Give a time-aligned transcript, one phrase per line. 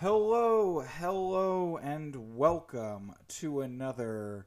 [0.00, 4.46] Hello, hello, and welcome to another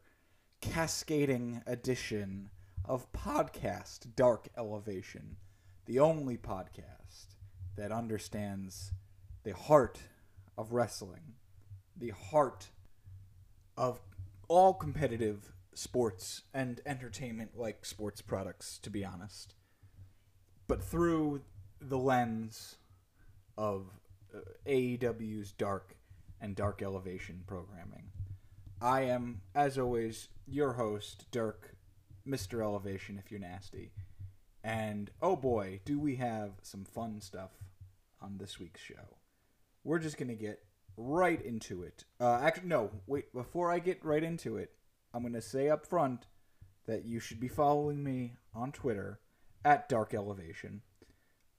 [0.60, 2.50] cascading edition
[2.84, 5.38] of Podcast Dark Elevation,
[5.86, 7.36] the only podcast
[7.76, 8.92] that understands
[9.44, 10.00] the heart
[10.58, 11.36] of wrestling,
[11.96, 12.70] the heart
[13.78, 14.00] of
[14.48, 19.54] all competitive sports and entertainment like sports products, to be honest,
[20.68, 21.42] but through
[21.82, 22.78] the lens
[23.58, 23.88] of
[24.36, 25.96] uh, AEW's Dark
[26.42, 28.12] and Dark Elevation programming.
[28.82, 31.76] I am, as always, your host, Dirk,
[32.28, 32.62] Mr.
[32.62, 33.92] Elevation, if you're nasty.
[34.64, 37.52] And oh boy, do we have some fun stuff
[38.22, 39.18] on this week's show.
[39.84, 40.60] We're just going to get
[40.96, 42.06] right into it.
[42.20, 44.72] Uh, actually, no, wait, before I get right into it,
[45.14, 46.26] I'm going to say up front
[46.88, 49.20] that you should be following me on Twitter
[49.64, 50.82] at Dark Elevation.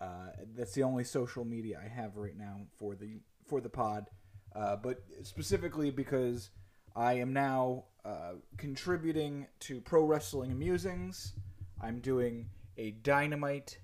[0.01, 4.07] Uh, that's the only social media I have right now for the for the pod,
[4.55, 6.51] uh, but specifically because
[6.95, 11.35] I am now uh, contributing to Pro Wrestling Musings.
[11.81, 13.79] I'm doing a Dynamite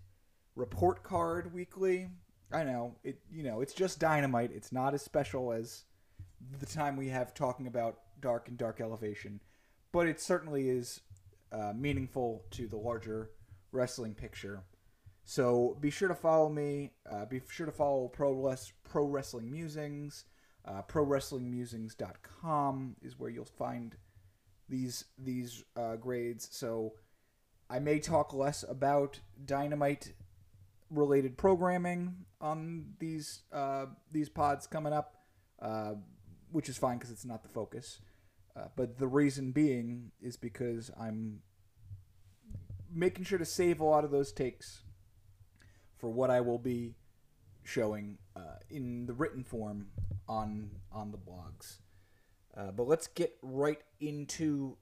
[0.54, 2.08] report card weekly.
[2.52, 3.18] I know it.
[3.32, 4.52] You know it's just Dynamite.
[4.54, 5.84] It's not as special as
[6.60, 9.40] the time we have talking about Dark and Dark Elevation,
[9.90, 11.00] but it certainly is
[11.50, 13.30] uh, meaningful to the larger
[13.72, 14.62] wrestling picture.
[15.24, 16.92] So be sure to follow me.
[17.10, 20.26] Uh, be sure to follow Pro, Les- Pro Wrestling Musings.
[20.66, 23.96] Uh, ProWrestlingMusings.com is where you'll find
[24.66, 26.48] these these uh, grades.
[26.52, 26.94] So
[27.68, 30.14] I may talk less about Dynamite
[30.90, 35.16] related programming on these uh, these pods coming up,
[35.60, 35.96] uh,
[36.50, 38.00] which is fine because it's not the focus.
[38.56, 41.40] Uh, but the reason being is because I'm
[42.90, 44.83] making sure to save a lot of those takes
[46.04, 46.96] for what I will be
[47.62, 49.86] showing uh, in the written form
[50.28, 51.78] on on the blogs.
[52.54, 54.76] Uh, but let's get right into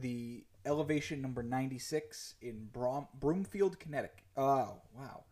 [0.00, 4.24] the elevation number 96 in Brom- Broomfield, Connecticut.
[4.34, 5.24] Oh, wow.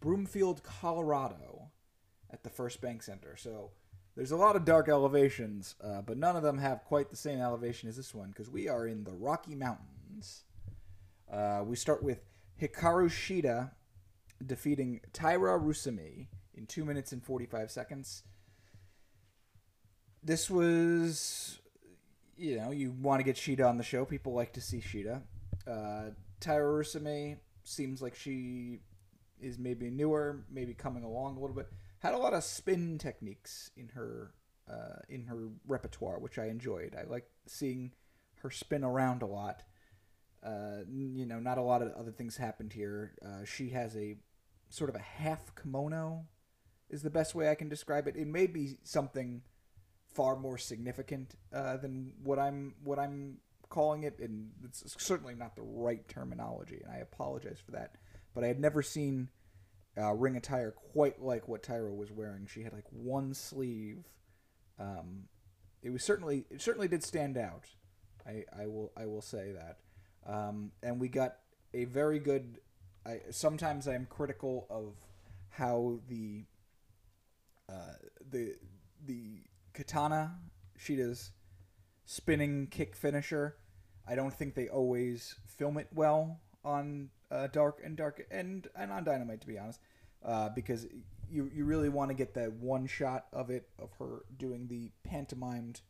[0.00, 1.70] Broomfield, Colorado
[2.28, 3.36] at the First Bank Center.
[3.36, 3.70] So
[4.16, 7.38] there's a lot of dark elevations, uh, but none of them have quite the same
[7.38, 10.42] elevation as this one because we are in the Rocky Mountains.
[11.32, 12.18] Uh, we start with
[12.60, 13.70] Hikaru Shida
[14.46, 18.22] defeating Tyra Rusumi in 2 minutes and 45 seconds.
[20.22, 21.58] This was,
[22.36, 24.04] you know, you want to get Shida on the show.
[24.04, 25.22] People like to see Shida.
[25.66, 26.10] Uh,
[26.40, 28.80] Taira Rusumi seems like she
[29.40, 31.68] is maybe newer, maybe coming along a little bit.
[32.00, 34.32] Had a lot of spin techniques in her
[34.70, 36.96] uh, in her repertoire, which I enjoyed.
[36.98, 37.92] I like seeing
[38.42, 39.62] her spin around a lot.
[40.44, 43.12] Uh, you know, not a lot of other things happened here.
[43.24, 44.16] Uh, she has a
[44.72, 46.26] sort of a half kimono,
[46.90, 48.16] is the best way I can describe it.
[48.16, 49.42] It may be something
[50.14, 53.38] far more significant uh, than what I'm what I'm
[53.68, 57.96] calling it, and it's certainly not the right terminology, and I apologize for that.
[58.34, 59.28] But I had never seen
[59.98, 62.46] uh, ring attire quite like what Taira was wearing.
[62.46, 64.04] She had like one sleeve.
[64.78, 65.24] Um,
[65.82, 67.64] it was certainly it certainly did stand out.
[68.26, 69.78] I, I will I will say that.
[70.24, 71.36] Um, and we got
[71.74, 72.58] a very good.
[73.06, 74.94] I sometimes I'm critical of
[75.50, 76.44] how the
[77.68, 77.94] uh,
[78.30, 78.54] the
[79.04, 79.42] the
[79.72, 80.36] katana
[80.78, 81.30] Shida's
[82.04, 83.56] spinning kick finisher.
[84.06, 88.92] I don't think they always film it well on uh, Dark and Dark and and
[88.92, 89.80] on Dynamite to be honest,
[90.24, 90.86] uh, because
[91.30, 94.90] you you really want to get that one shot of it of her doing the
[95.02, 95.80] pantomimed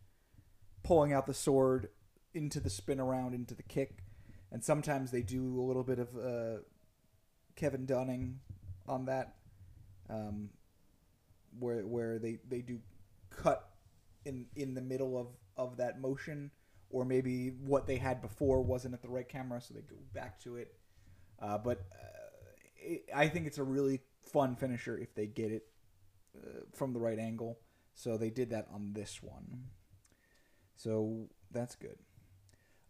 [0.82, 1.88] pulling out the sword
[2.34, 4.04] into the spin around into the kick,
[4.50, 6.58] and sometimes they do a little bit of uh,
[7.56, 8.40] Kevin Dunning
[8.86, 9.34] on that,
[10.08, 10.50] um,
[11.58, 12.80] where where they they do
[13.30, 13.68] cut
[14.24, 16.50] in in the middle of of that motion
[16.90, 20.38] or maybe what they had before wasn't at the right camera so they go back
[20.40, 20.74] to it.
[21.40, 25.66] Uh, but uh, it, i think it's a really fun finisher if they get it
[26.36, 27.58] uh, from the right angle.
[27.94, 29.64] So they did that on this one.
[30.76, 31.98] So that's good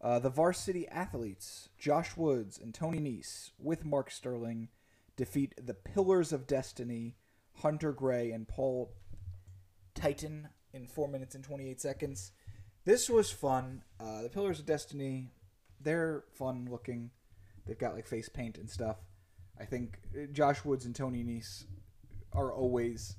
[0.03, 4.69] uh, the varsity athletes josh woods and tony Nese with mark sterling
[5.15, 7.15] defeat the pillars of destiny
[7.61, 8.93] hunter gray and paul
[9.95, 12.31] titan in 4 minutes and 28 seconds.
[12.85, 13.83] This was fun.
[13.99, 15.29] Uh, the Pillars of Destiny,
[15.79, 17.11] they're fun looking.
[17.65, 18.97] They've got like face paint and stuff.
[19.59, 21.65] I think uh, Josh Woods and Tony Nese
[22.33, 23.15] are always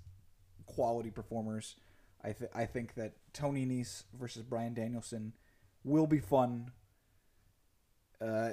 [0.66, 1.76] quality performers.
[2.22, 5.32] I, th- I think that Tony Nese versus Bryan Danielson
[5.84, 6.72] will be fun.
[8.20, 8.52] Uh,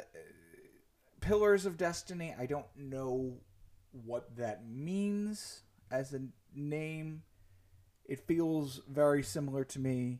[1.21, 3.37] Pillars of Destiny, I don't know
[3.91, 6.21] what that means as a
[6.53, 7.23] name.
[8.05, 10.19] It feels very similar to me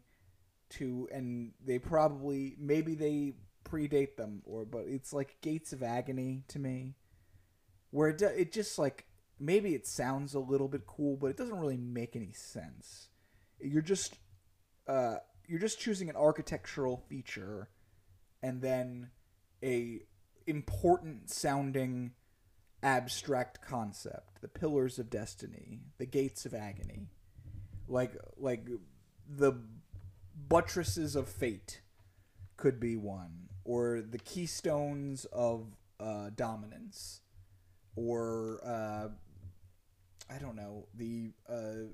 [0.72, 3.34] to and they probably maybe they
[3.66, 6.96] predate them or but it's like Gates of Agony to me
[7.90, 9.06] where it, it just like
[9.38, 13.10] maybe it sounds a little bit cool but it doesn't really make any sense.
[13.60, 14.18] You're just
[14.88, 15.18] uh
[15.48, 17.70] you're just choosing an architectural feature
[18.42, 19.10] and then
[19.64, 20.02] a
[20.48, 22.12] important sounding
[22.84, 27.10] abstract concept the pillars of destiny the gates of agony
[27.88, 28.66] like like
[29.30, 29.54] the
[30.48, 31.82] buttresses of fate
[32.58, 35.68] could be one or the keystones of
[36.00, 37.22] uh, dominance
[37.96, 39.10] or uh,
[40.34, 41.86] i don't know the uh,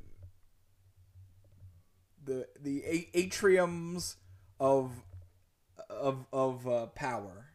[2.28, 4.16] the the atriums
[4.60, 4.92] of
[5.90, 7.48] of of uh, power.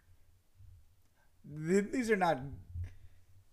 [1.44, 2.38] These are not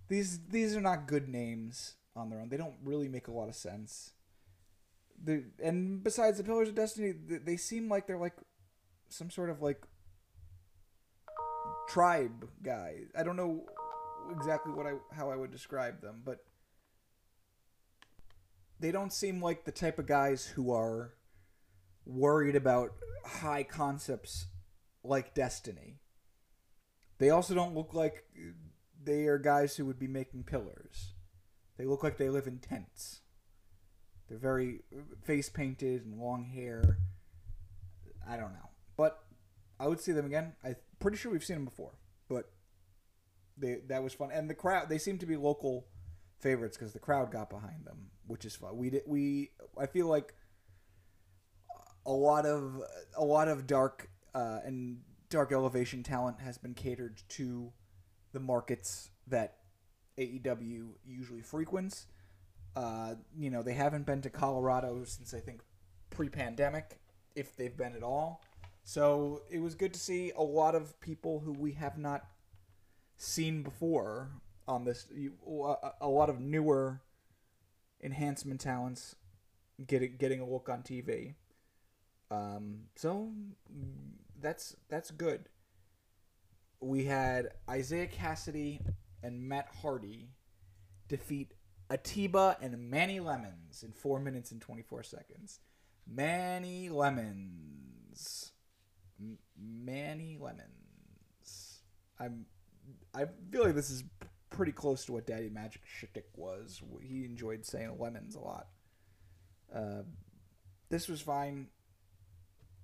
[0.07, 2.49] these these are not good names on their own.
[2.49, 4.13] They don't really make a lot of sense.
[5.21, 8.37] The and besides the Pillars of Destiny, they seem like they're like
[9.09, 9.83] some sort of like
[11.89, 13.01] tribe guy.
[13.17, 13.65] I don't know
[14.31, 16.39] exactly what I how I would describe them, but
[18.79, 21.13] they don't seem like the type of guys who are
[22.05, 22.91] worried about
[23.25, 24.47] high concepts
[25.03, 25.99] like Destiny.
[27.17, 28.23] They also don't look like
[29.03, 31.13] they are guys who would be making pillars.
[31.77, 33.21] They look like they live in tents.
[34.27, 36.97] They're very uh, face painted and long hair.
[38.27, 38.69] I don't know.
[38.95, 39.19] But
[39.79, 40.53] I would see them again.
[40.63, 41.97] I'm pretty sure we've seen them before.
[42.29, 42.51] But
[43.57, 44.29] they that was fun.
[44.31, 45.87] And the crowd they seem to be local
[46.39, 48.77] favorites because the crowd got behind them, which is fun.
[48.77, 50.33] We did we I feel like
[52.05, 52.81] a lot of
[53.15, 54.99] a lot of dark uh, and
[55.29, 57.71] dark elevation talent has been catered to
[58.33, 59.57] the markets that
[60.17, 62.07] AEW usually frequents.
[62.75, 65.61] Uh, you know, they haven't been to Colorado since I think
[66.09, 66.99] pre-pandemic,
[67.35, 68.43] if they've been at all.
[68.83, 72.25] So it was good to see a lot of people who we have not
[73.17, 74.29] seen before
[74.69, 75.07] on this.
[75.99, 77.01] A lot of newer
[78.01, 79.15] enhancement talents
[79.85, 81.33] getting getting a look on TV.
[82.31, 83.31] Um, so
[84.39, 85.49] that's that's good.
[86.79, 88.79] We had Isiah Kassidy
[89.21, 90.29] and Matt Hardy
[91.07, 91.53] defeat
[91.89, 95.59] Atiba and Manny Lemons in four minutes and twenty four seconds.
[96.07, 98.51] Manny Lemons,
[99.19, 101.81] M- Manny Lemons.
[102.19, 102.45] I'm.
[103.13, 104.03] I feel like this is
[104.59, 106.81] pretty close to what Daddy Magic shtick was.
[107.01, 108.67] He enjoyed saying lemons a lot.
[109.73, 110.01] Uh,
[110.89, 111.67] this was fine.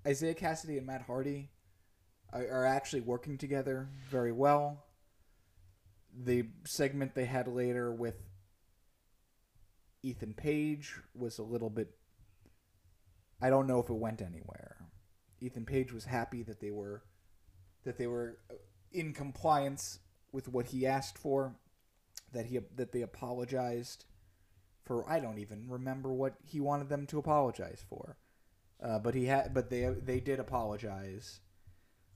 [0.07, 1.49] Isiah Kassidy and Matt Hardy
[2.31, 4.85] are, are actually working together very well.
[6.17, 8.23] The segment they had later with
[10.01, 11.89] Ethan Page was a little bit.
[13.41, 14.77] I don't know if it went anywhere.
[15.41, 17.03] Ethan Page was happy that they were
[17.83, 18.37] that they were
[18.93, 19.99] in compliance
[20.31, 21.55] with what he asked for,
[22.35, 24.05] that he that they apologized
[24.83, 25.09] for.
[25.09, 28.17] I don't even remember what he wanted them to apologize for.
[28.83, 31.39] Uh, but he had, but they they did apologize.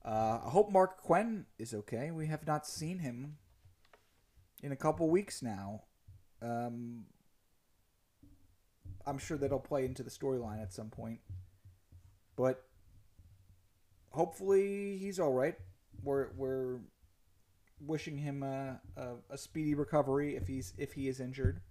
[0.06, 2.12] Uh, I hope Marq Quen is okay.
[2.12, 3.38] We have not seen him
[4.62, 5.84] in a couple weeks now.
[6.42, 7.06] Um,
[9.06, 11.20] I'm sure that'll play into the storyline at some point.
[12.36, 12.64] But
[14.12, 15.56] hopefully he's all right.
[16.04, 16.80] We're we're
[17.86, 21.62] wishing him a, a, a speedy recovery if he's if he is injured.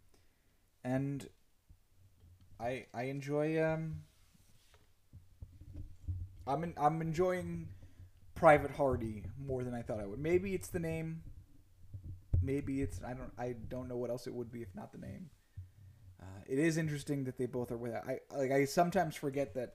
[0.84, 1.28] And
[2.60, 4.02] I I enjoy um
[6.46, 7.68] I'm in, I'm enjoying
[8.34, 10.18] Private Hardy more than I thought I would.
[10.18, 11.22] Maybe it's the name.
[12.42, 14.98] Maybe it's I don't I don't know what else it would be if not the
[14.98, 15.30] name.
[16.20, 17.94] Uh, it is interesting that they both are with.
[17.94, 19.74] I like I sometimes forget that.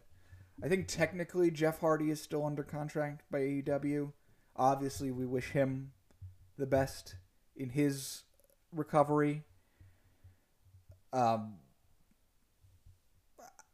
[0.64, 4.12] I think technically Jeff Hardy is still under contract by AEW.
[4.56, 5.92] Obviously, we wish him
[6.58, 7.16] the best
[7.56, 8.24] in his
[8.72, 9.44] recovery.
[11.12, 11.56] Um,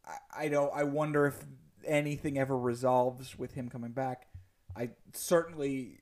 [0.05, 0.71] I, I don't.
[0.73, 1.45] I wonder if
[1.85, 4.27] anything ever resolves with him coming back.
[4.75, 5.99] I certainly,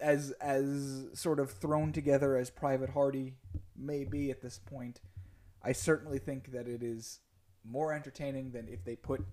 [0.00, 3.34] as as sort of thrown together as Private Hardy
[3.76, 5.00] may be at this point,
[5.62, 7.20] I certainly think that it is
[7.64, 9.24] more entertaining than if they put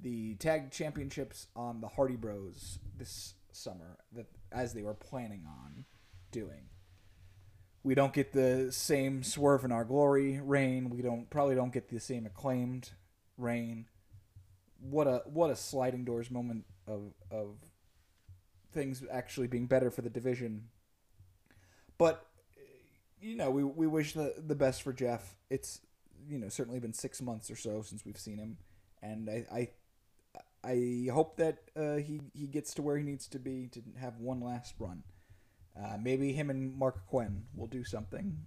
[0.00, 5.84] the tag championships on the Hardy Bros this summer that as they were planning on
[6.30, 6.68] doing.
[7.82, 10.90] We don't get the same swerve in our glory reign.
[10.90, 12.90] We don't probably don't get the same acclaimed
[13.36, 13.86] reign.
[14.80, 17.56] What a what a sliding doors moment of of
[18.72, 20.68] things actually being better for the division.
[21.96, 22.26] But
[23.20, 25.36] you know, we we wish the the best for Jeff.
[25.50, 25.80] It's
[26.28, 28.58] you know certainly been six months or so since we've seen him,
[29.02, 29.68] and I I,
[30.64, 34.18] I hope that uh, he he gets to where he needs to be to have
[34.18, 35.04] one last run.
[35.78, 38.46] Uh, maybe him and Marq Quen will do something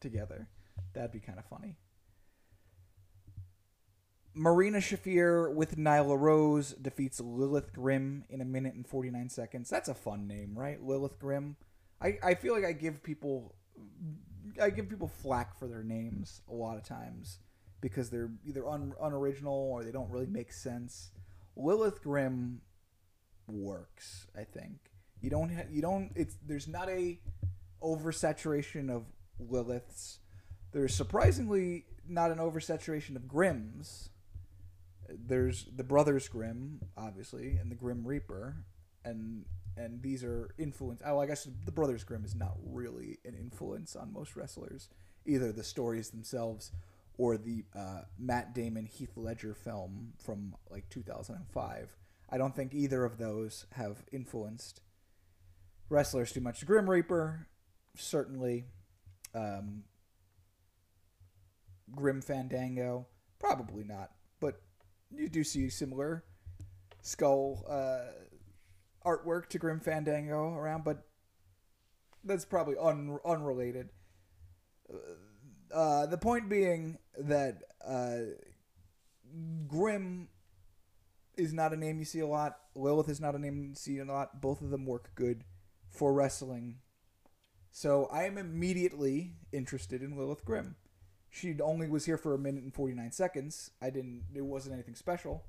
[0.00, 0.48] together.
[0.92, 1.76] That'd be kind of funny.
[4.34, 9.70] Marina Shafir with Nyla Rose defeats Lilith Grimm in a minute and 49 seconds.
[9.70, 10.82] That's a fun name, right?
[10.82, 11.56] Lilith Grimm.
[12.02, 13.54] I, I feel like I give people
[14.60, 17.38] I give people flack for their names a lot of times
[17.80, 21.10] because they're either un, unoriginal or they don't really make sense.
[21.56, 22.60] Lilith Grimm
[23.48, 24.78] works, I think.
[25.20, 27.18] You don't ha- you don't it's there's not a
[27.82, 29.04] oversaturation of
[29.42, 30.18] Liliths.
[30.72, 34.10] There's surprisingly not an oversaturation of Grimms.
[35.08, 38.56] There's the Brothers Grimm, obviously, and the Grim Reaper,
[39.04, 39.44] and
[39.76, 41.00] and these are influence.
[41.04, 44.88] Oh, I guess the Brothers Grimm is not really an influence on most wrestlers,
[45.24, 46.72] either the stories themselves
[47.18, 51.96] or the uh, Matt Damon Heath Ledger film from like 2005.
[52.28, 54.80] I don't think either of those have influenced
[55.88, 56.66] wrestlers too much.
[56.66, 57.46] Grim Reaper,
[57.96, 58.66] certainly.
[59.34, 59.84] Um,
[61.94, 63.06] Grim Fandango,
[63.38, 64.60] probably not, but
[65.14, 66.24] you do see similar
[67.02, 68.10] skull uh,
[69.08, 71.06] artwork to Grim Fandango around, but
[72.24, 73.90] that's probably un- unrelated.
[74.92, 74.96] Uh,
[75.70, 78.18] the point being that uh,
[79.66, 80.28] Grim
[81.36, 82.58] is not a name you see a lot.
[82.74, 84.40] Lilith is not a name you see a lot.
[84.40, 85.44] Both of them work good
[85.90, 86.78] for wrestling.
[87.72, 90.76] So I am immediately interested in Lilith Grimm.
[91.28, 93.70] She only was here for a minute and 49 seconds.
[93.82, 95.44] I didn't it wasn't anything special.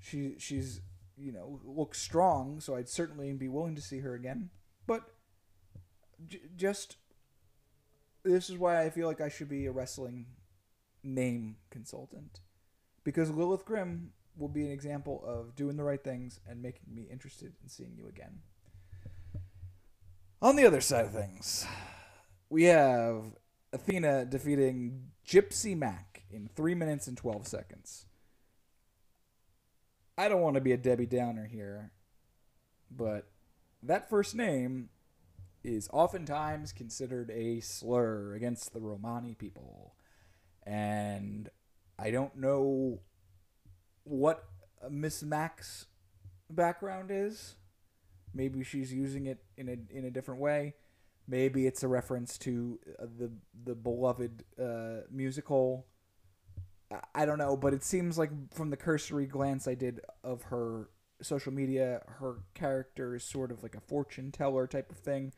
[0.00, 0.80] She she's
[1.16, 4.50] you know, looks strong, so I'd certainly be willing to see her again.
[4.86, 5.02] But
[6.26, 6.96] j- just
[8.24, 10.26] this is why I feel like I should be a wrestling
[11.02, 12.40] name consultant
[13.04, 17.08] because Lilith Grimm will be an example of doing the right things and making me
[17.10, 18.40] interested in seeing you again.
[20.40, 21.66] On the other side of things,
[22.48, 23.24] we have
[23.72, 28.06] Athena defeating Gypsy Mac in 3 minutes and 12 seconds.
[30.16, 31.92] I don't want to be a Debbie Downer here,
[32.90, 33.28] but
[33.82, 34.90] that first name
[35.64, 39.94] is oftentimes considered a slur against the Romani people.
[40.64, 41.48] And
[41.98, 43.00] I don't know
[44.04, 44.44] what
[44.90, 45.86] Miss Mac's
[46.50, 47.56] background is.
[48.34, 50.74] Maybe she's using it in a in a different way.
[51.28, 53.32] Maybe it's a reference to uh, the
[53.64, 55.86] the beloved uh, musical
[57.14, 60.88] I don't know, but it seems like from the cursory glance I did of her
[61.20, 65.32] social media, her character is sort of like a fortune teller type of thing,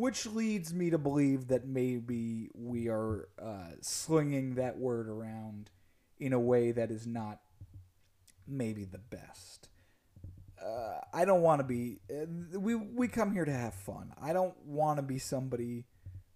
[0.00, 5.70] which leads me to believe that maybe we are uh, slinging that word around
[6.18, 7.40] in a way that is not
[8.48, 9.68] maybe the best.
[10.58, 12.00] Uh, I don't want to be.
[12.10, 14.14] Uh, we we come here to have fun.
[14.20, 15.84] I don't want to be somebody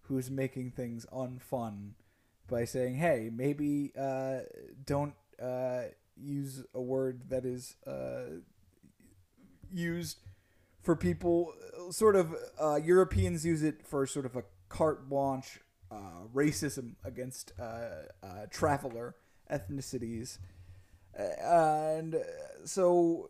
[0.03, 1.93] who's making things unfun
[2.47, 4.41] by saying, "Hey, maybe uh,
[4.85, 8.41] don't uh, use a word that is uh,
[9.71, 10.19] used
[10.85, 11.53] for people."
[11.91, 15.59] Sort of uh, Europeans use it for sort of a carte blanche
[15.91, 18.07] uh, racism against uh,
[18.49, 19.15] traveler
[19.51, 20.39] ethnicities,
[21.13, 22.15] and
[22.63, 23.29] so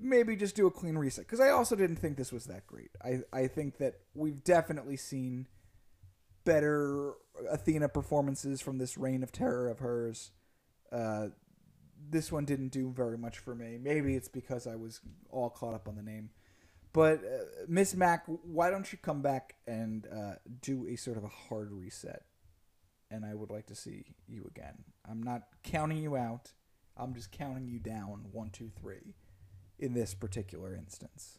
[0.00, 2.90] maybe just do a clean reset because I also didn't think this was that great.
[3.04, 5.46] I I think that we've definitely seen
[6.44, 7.12] better
[7.50, 10.30] Athena performances from this reign of terror of hers.
[10.90, 11.28] Uh,
[12.08, 13.78] this one didn't do very much for me.
[13.80, 16.30] Maybe it's because I was all caught up on the name.
[16.92, 21.24] But uh, Miss Mac, why don't you come back and uh, do a sort of
[21.24, 22.24] a hard reset?
[23.10, 24.84] And I would like to see you again.
[25.08, 26.52] I'm not counting you out.
[26.96, 29.14] I'm just counting you down one, two, three
[29.78, 31.38] in this particular instance.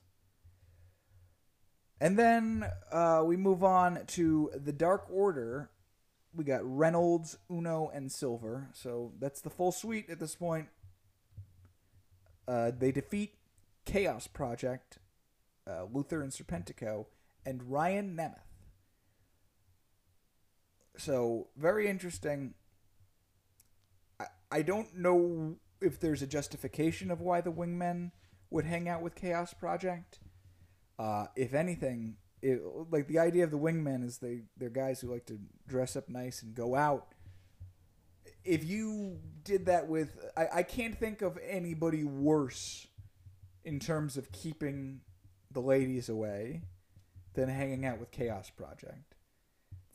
[2.00, 5.70] And then uh, we move on to the Dark Order.
[6.34, 8.70] We got Reynolds, Uno, and Silver.
[8.74, 10.68] So that's the full suite at this point.
[12.48, 13.34] Uh, they defeat
[13.86, 14.98] Chaos Project,
[15.68, 17.06] uh, Luther and Serpentico,
[17.46, 18.40] and Ryan Nemeth.
[20.98, 22.54] So very interesting.
[24.20, 28.12] I, I don't know if there's a justification of why the Wingmen
[28.50, 30.20] would hang out with Chaos Project.
[31.00, 35.12] Uh, if anything, it, like the idea of the wingmen is they they're guys who
[35.12, 37.14] like to dress up nice and go out.
[38.44, 42.88] If you did that with, I, I can't think of anybody worse
[43.64, 45.02] in terms of keeping
[45.52, 46.64] the ladies away
[47.34, 49.16] than hanging out with Chaos Project.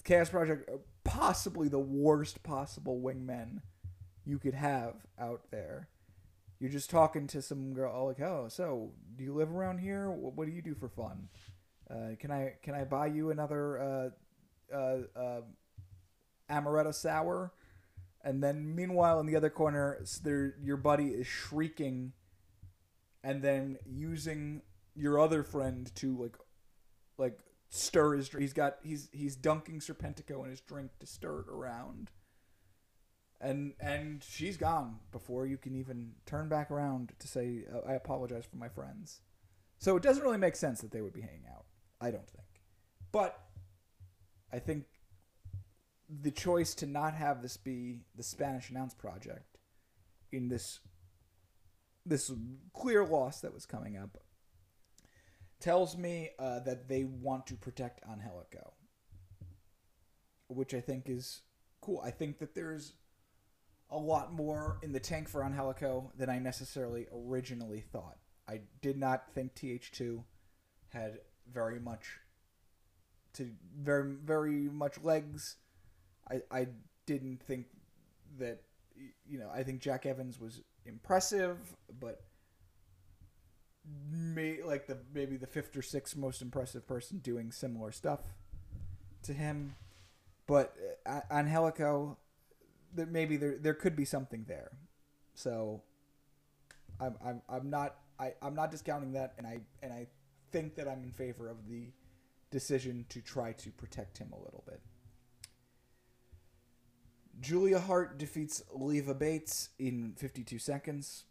[0.05, 3.61] Chaos Project uh, possibly the worst possible wingmen
[4.25, 5.89] you could have out there.
[6.59, 10.11] You're just talking to some girl like, oh, so do you live around here?
[10.11, 11.29] What do you do for fun?
[11.91, 14.13] Uh, can I can I buy you another
[14.73, 15.41] uh, uh,
[16.51, 17.53] amaretto sour?
[18.25, 22.13] And then meanwhile, in the other corner, there your buddy is shrieking,
[23.23, 24.63] and then using
[24.97, 26.37] your other friend to like,
[27.19, 27.39] like
[27.69, 28.29] stir his.
[28.29, 32.11] He's got he's he's dunking Serpentico in his drink to stir it around.
[33.41, 37.93] And and she's gone before you can even turn back around to say "Uh, I
[37.93, 39.21] apologize for my friends.
[39.79, 41.67] So it doesn't really make sense that they would be hanging out.
[42.01, 42.47] I don't think.
[43.13, 43.39] But
[44.53, 44.85] I think
[46.09, 49.59] the choice to not have this be the Spanish Announce project
[50.33, 50.81] in this
[52.05, 52.31] this
[52.73, 54.19] clear loss that was coming up
[55.59, 58.75] tells me uh, that they want to protect Angelico,
[60.49, 61.43] which I think is
[61.81, 62.01] cool.
[62.05, 62.93] I think that there's
[63.91, 68.19] a lot more in the tank for Angelico than I necessarily originally thought.
[68.49, 70.23] I did not think TH2
[70.91, 71.19] had
[71.53, 72.19] very much
[73.35, 75.57] to very very much legs.
[76.31, 76.69] I I
[77.07, 77.67] didn't think
[78.39, 78.63] that
[79.29, 81.59] you know I think Jack Evans was impressive,
[82.01, 82.23] but
[84.11, 88.21] may like the maybe the fifth or sixth most impressive person doing similar stuff
[89.23, 89.77] to him.
[90.47, 90.75] But
[91.05, 92.17] uh, Angelico,
[92.95, 94.71] that maybe there there could be something there.
[95.35, 95.83] So
[97.01, 100.07] I'm I'm I'm not I, I'm not discounting that and I and I
[100.53, 101.93] think that I'm in favor of the
[102.51, 104.81] decision to try to protect him a little bit.
[107.41, 111.25] Julia Hart defeats Leva Bates in 52 seconds.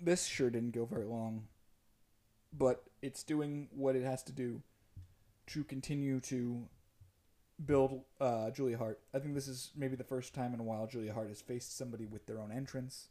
[0.00, 1.48] This sure didn't go very long,
[2.52, 4.62] but it's doing what it has to do
[5.48, 6.68] to continue to
[7.64, 9.00] build uh, Julia Hart.
[9.14, 11.76] I think this is maybe the first time in a while Julia Hart has faced
[11.76, 13.08] somebody with their own entrance.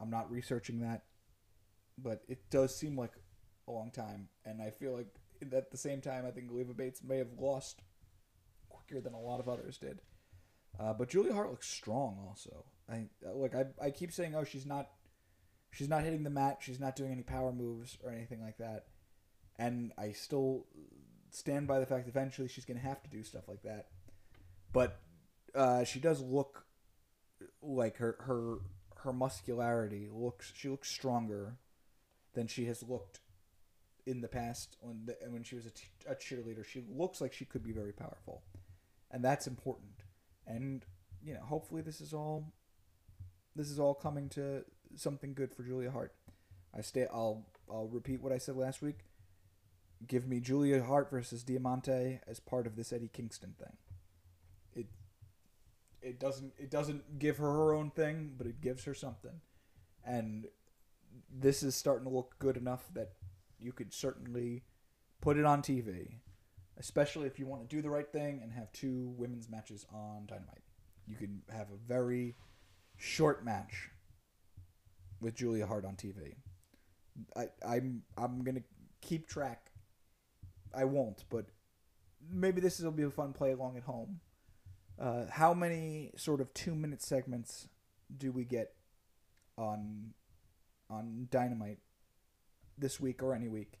[0.00, 1.04] I'm not researching that,
[1.98, 3.12] but it does seem like
[3.68, 5.08] a long time, and I feel like
[5.52, 7.82] at the same time, I think Leva Bates may have lost
[8.68, 10.00] quicker than a lot of others did.
[10.78, 12.64] Uh, but Julia Hart looks strong, also.
[12.88, 14.90] I like I, I keep saying, oh, she's not,
[15.72, 18.86] she's not hitting the mat, she's not doing any power moves or anything like that,
[19.58, 20.66] and I still
[21.30, 23.88] stand by the fact eventually she's going to have to do stuff like that.
[24.72, 25.00] But
[25.54, 26.66] uh, she does look
[27.62, 28.58] like her her
[29.02, 31.56] her muscularity looks she looks stronger
[32.34, 33.20] than she has looked
[34.06, 36.64] in the past when the, when she was a, t- a cheerleader.
[36.64, 38.42] She looks like she could be very powerful,
[39.10, 40.04] and that's important.
[40.46, 40.84] And
[41.22, 42.52] you know, hopefully, this is all
[43.54, 44.64] this is all coming to
[44.94, 46.14] something good for Julia Hart.
[46.76, 47.06] I stay.
[47.12, 49.00] I'll I'll repeat what I said last week.
[50.06, 53.76] Give me Julia Hart versus Diamante as part of this Eddie Kingston thing.
[54.74, 54.86] It
[56.00, 59.40] it doesn't it doesn't give her her own thing, but it gives her something,
[60.04, 60.46] and
[61.30, 63.12] this is starting to look good enough that
[63.60, 64.62] you could certainly
[65.20, 66.18] put it on TV,
[66.78, 70.26] especially if you want to do the right thing and have two women's matches on
[70.26, 70.62] Dynamite.
[71.06, 72.36] You can have a very
[72.96, 73.90] short match
[75.20, 76.34] with Julia Hart on TV.
[77.36, 78.62] I, I'm I'm gonna
[79.00, 79.70] keep track.
[80.74, 81.46] I won't, but
[82.30, 84.20] maybe this will be a fun play along at home.
[84.98, 87.68] Uh, how many sort of two minute segments
[88.14, 88.74] do we get
[89.56, 90.12] on
[90.90, 91.78] on Dynamite
[92.78, 93.80] this week or any week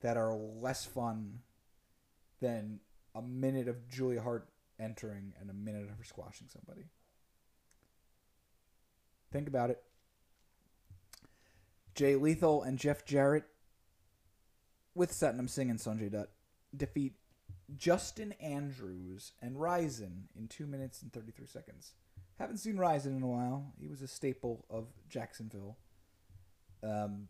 [0.00, 1.40] that are less fun
[2.40, 2.80] than
[3.14, 6.86] a minute of Julia Hart entering and a minute of her squashing somebody?
[9.32, 9.82] Think about it.
[11.94, 13.44] Jay Lethal and Jeff Jarrett
[14.94, 16.30] with Satnam Singh and Sanjay Dutt
[16.76, 17.14] defeat
[17.76, 21.92] Justin Andrews and Ryzen in 2 minutes and 33 seconds.
[22.38, 23.72] Haven't seen Ryzen in a while.
[23.78, 25.76] He was a staple of Jacksonville.
[26.82, 27.28] Um,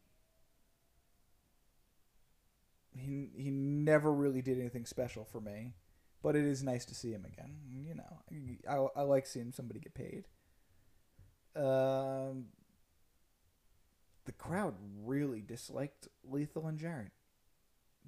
[2.94, 5.74] he he never really did anything special for me,
[6.22, 7.56] but it is nice to see him again.
[7.68, 10.24] You know, I, I like seeing somebody get paid.
[11.56, 12.46] Um,
[14.24, 14.74] the crowd
[15.04, 17.12] really disliked Lethal and Jarrett.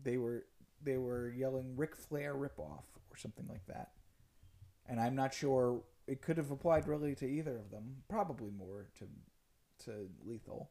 [0.02, 0.44] They were
[0.82, 3.90] they were yelling Ric Flair ripoff or something like that,
[4.86, 8.02] and I'm not sure it could have applied really to either of them.
[8.08, 9.06] Probably more to
[9.84, 10.70] to Lethal,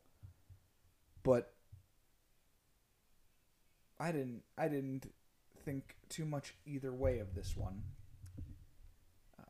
[1.23, 1.53] but
[4.01, 5.13] I didn't I didn't
[5.63, 7.83] think too much either way of this one.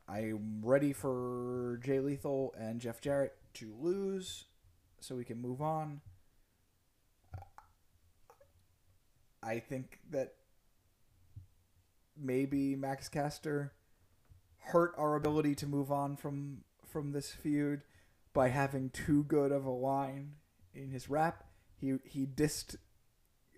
[0.06, 4.44] I'm ready for Jay Lethal and Jeff Jarrett to lose
[5.00, 6.02] so we can move on.
[9.42, 10.34] I think that
[12.14, 13.72] maybe Max Caster
[14.58, 17.84] hurt our ability to move on from from this feud
[18.34, 20.34] by having too good of a line
[20.74, 21.44] in his rap.
[21.80, 22.76] He he dissed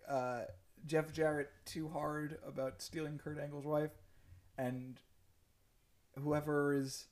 [0.08, 0.42] uh,
[0.86, 3.92] Jeff Jarrett too hard about stealing Kurt Angle's wife,
[4.58, 5.00] and
[6.18, 7.06] whoever is,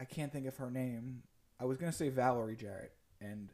[0.00, 1.22] I can't think of her name.
[1.58, 3.52] I was gonna say Valerie Jarrett, and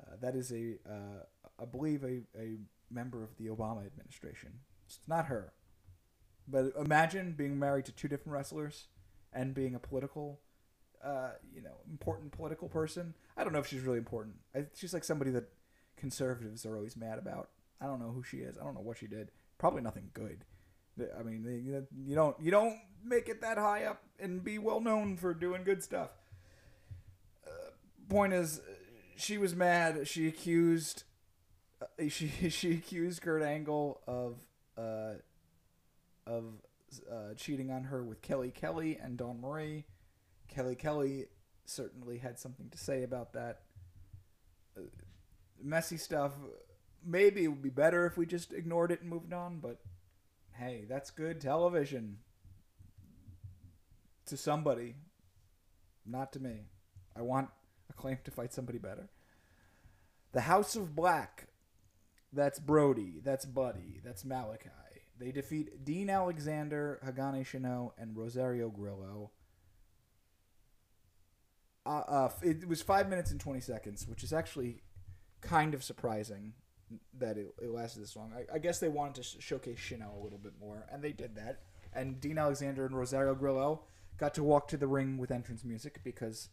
[0.00, 1.24] uh, that is a uh,
[1.60, 2.58] I believe a, a
[2.90, 4.60] member of the Obama administration.
[4.86, 5.52] It's not her,
[6.46, 8.86] but imagine being married to two different wrestlers
[9.32, 10.40] and being a political,
[11.04, 13.14] uh, you know, important political person.
[13.36, 14.36] I don't know if she's really important.
[14.54, 15.48] I, she's like somebody that
[15.96, 17.48] conservatives are always mad about.
[17.80, 18.56] I don't know who she is.
[18.58, 19.30] I don't know what she did.
[19.58, 20.44] Probably nothing good.
[21.18, 25.16] I mean, you don't you don't make it that high up and be well known
[25.16, 26.10] for doing good stuff.
[27.46, 27.70] Uh,
[28.08, 28.60] point is,
[29.16, 30.08] she was mad.
[30.08, 31.04] She accused
[31.80, 34.36] uh, she she accused Kurt Angle of
[34.78, 35.14] uh,
[36.26, 36.44] of
[37.10, 39.84] uh, cheating on her with Kelly Kelly and Dawn Marie.
[40.48, 41.26] Kelly Kelly
[41.64, 43.62] certainly had something to say about that.
[44.76, 44.82] Uh,
[45.62, 46.32] messy stuff.
[47.06, 49.78] Maybe it would be better if we just ignored it and moved on, but
[50.52, 52.18] hey, that's good television.
[54.26, 54.96] To somebody,
[56.04, 56.66] not to me.
[57.16, 57.48] I want
[57.88, 59.08] a claim to fight somebody better.
[60.32, 61.46] The House of Black.
[62.32, 63.20] That's Brody.
[63.22, 64.00] That's Buddy.
[64.04, 64.70] That's Malakai.
[65.18, 69.30] They defeat Dean Alexander, Hagane Shino, and Rosario Grillo.
[71.86, 74.82] Uh, uh, it was five minutes and 20 seconds, which is actually
[75.40, 76.52] kind of surprising
[77.18, 78.32] that it, it lasted this long.
[78.34, 81.12] I, I guess they wanted to sh- showcase Shino a little bit more, and they
[81.12, 81.62] did that.
[81.92, 83.82] And Dean Alexander and Rosario Grillo
[84.18, 86.48] got to walk to the ring with entrance music because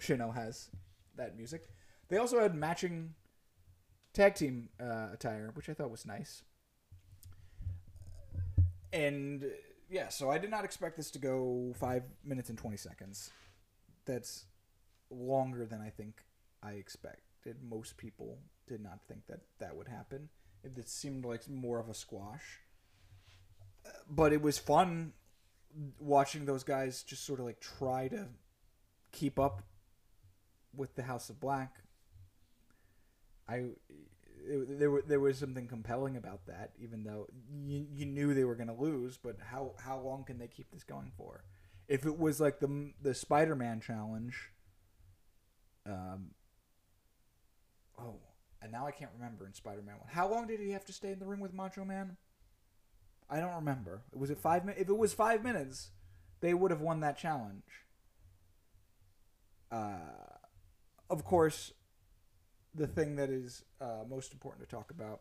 [0.00, 0.70] Shino has
[1.16, 1.68] that music.
[2.08, 3.14] They also had matching
[4.12, 6.42] tag team uh, attire, which I thought was nice.
[8.92, 9.44] And
[9.88, 13.30] yeah, so I did not expect this to go five minutes and 20 seconds.
[14.06, 14.46] That's
[15.10, 16.24] longer than I think
[16.62, 17.56] I expected.
[17.62, 18.38] Most people
[18.70, 20.28] did not think that that would happen.
[20.62, 22.60] It, seemed like more of a squash.
[24.08, 25.12] But it was fun
[25.98, 28.28] watching those guys just sort of like try to
[29.10, 29.62] keep up
[30.74, 31.74] with the House of Black.
[33.48, 33.64] I
[34.46, 37.26] it, there were there was something compelling about that, even though
[37.64, 39.18] you, you knew they were going to lose.
[39.20, 41.42] But how how long can they keep this going for?
[41.88, 44.50] If it was like the the Spider Man challenge,
[45.86, 46.30] um,
[47.98, 48.20] oh,
[48.62, 50.08] and now I can't remember in Spider Man one.
[50.10, 52.16] How long did he have to stay in the ring with Macho Man?
[53.28, 54.02] I don't remember.
[54.12, 54.82] Was it five minutes?
[54.82, 55.90] If it was five minutes,
[56.40, 57.62] they would have won that challenge.
[59.70, 60.38] Uh,
[61.08, 61.72] of course,
[62.74, 65.20] the thing that is uh, most important to talk about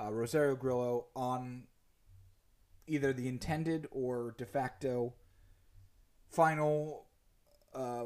[0.00, 1.64] uh, Rosario Grillo on
[2.86, 5.14] either the intended or de facto
[6.28, 7.06] final
[7.74, 8.04] uh,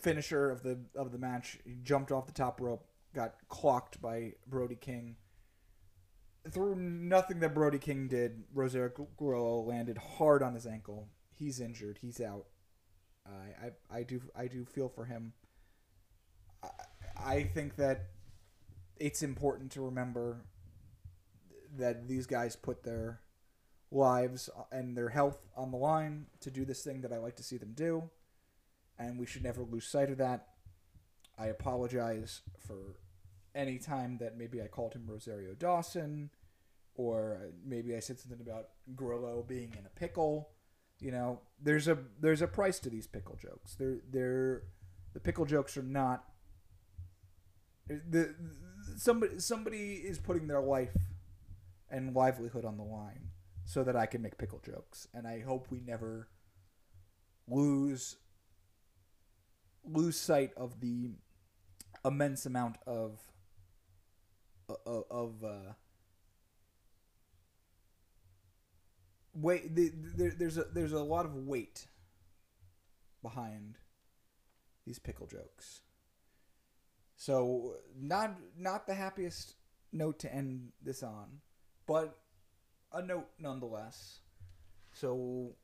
[0.00, 1.58] finisher of the of the match.
[1.64, 5.16] He jumped off the top rope, got clocked by Brody King.
[6.50, 11.08] Through nothing that Brody King did, Rosario Grillo landed hard on his ankle.
[11.34, 11.98] He's injured.
[12.00, 12.46] He's out.
[13.26, 15.34] I I, I do I do feel for him.
[16.62, 16.68] I,
[17.18, 18.10] I think that
[18.96, 20.44] it's important to remember
[21.76, 23.20] that these guys put their
[23.90, 27.42] lives and their health on the line to do this thing that I like to
[27.42, 28.10] see them do,
[28.98, 30.46] and we should never lose sight of that.
[31.40, 32.96] I apologize for
[33.54, 36.30] any time that maybe I called him Rosario Dawson,
[36.94, 40.50] or maybe I said something about Grillo being in a pickle.
[40.98, 43.74] You know, there's a there's a price to these pickle jokes.
[43.74, 44.62] They're they're
[45.14, 46.24] the pickle jokes are not
[47.88, 48.34] the,
[48.96, 50.96] somebody somebody is putting their life
[51.90, 53.30] and livelihood on the line
[53.64, 56.28] so that I can make pickle jokes, and I hope we never
[57.48, 58.16] lose
[59.84, 61.12] lose sight of the
[62.04, 63.18] immense amount of
[64.86, 65.72] of, of uh,
[69.34, 69.74] weight.
[69.74, 71.86] The, the, there's a there's a lot of weight
[73.22, 73.78] behind
[74.86, 75.82] these pickle jokes.
[77.16, 79.54] So not not the happiest
[79.92, 81.40] note to end this on,
[81.86, 82.16] but
[82.92, 84.20] a note nonetheless.
[84.92, 85.54] So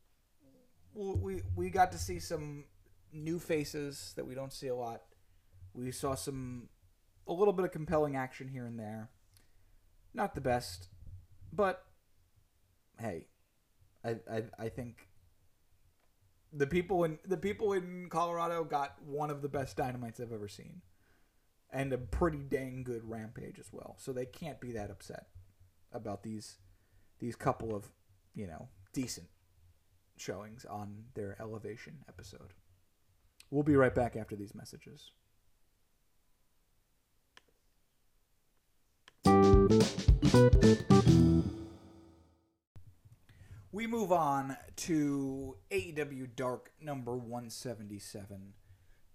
[0.94, 2.64] we we got to see some
[3.12, 5.02] new faces that we don't see a lot.
[5.76, 6.68] We saw some
[7.28, 9.10] a little bit of compelling action here and there.
[10.14, 10.88] Not the best,
[11.52, 11.84] but
[12.98, 13.26] hey,
[14.04, 15.08] I I, I think
[16.52, 20.48] the people in the people in Colorado got one of the best dynamites I've ever
[20.48, 20.82] seen
[21.70, 23.96] and a pretty dang good rampage as well.
[23.98, 25.26] So they can't be that upset
[25.92, 26.56] about these
[27.18, 27.90] these couple of
[28.34, 29.28] you know decent
[30.16, 32.54] showings on their Elevation episode.
[33.50, 35.12] We'll be right back after these messages.
[43.72, 48.52] We move on to AEW Dark number 177.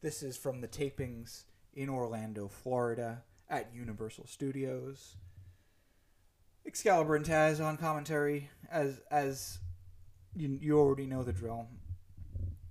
[0.02, 5.16] This is from the tapings in Orlando, Florida at Universal Studios.
[6.66, 9.60] Excalibur and Taz on commentary as as
[10.36, 11.68] you, you already know the drill.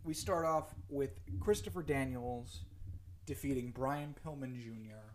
[0.04, 2.64] We start off with Christopher Daniels
[3.24, 5.14] defeating Brian Pillman Jr.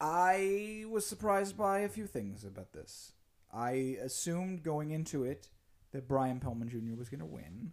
[0.00, 3.12] I was surprised by a few things about this.
[3.52, 5.48] I assumed going into it
[5.92, 6.96] that Brian Pillman Jr.
[6.96, 7.72] was going to win.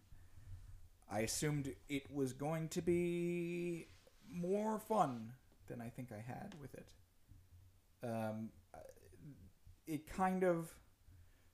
[1.09, 3.87] I assumed it was going to be
[4.29, 5.33] more fun
[5.67, 6.87] than I think I had with it.
[8.03, 8.49] Um,
[9.85, 10.73] it kind of,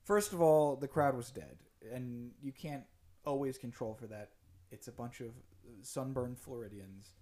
[0.04, 1.58] first of all, the crowd was dead,
[1.94, 2.84] and you can't
[3.26, 4.32] always control for that.
[4.72, 5.34] It's a bunch of
[5.82, 7.14] sunburned Floridians.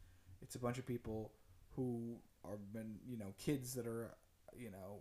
[0.41, 1.33] It's a bunch of people
[1.75, 4.15] who are been, you know, kids that are,
[4.57, 4.99] you know,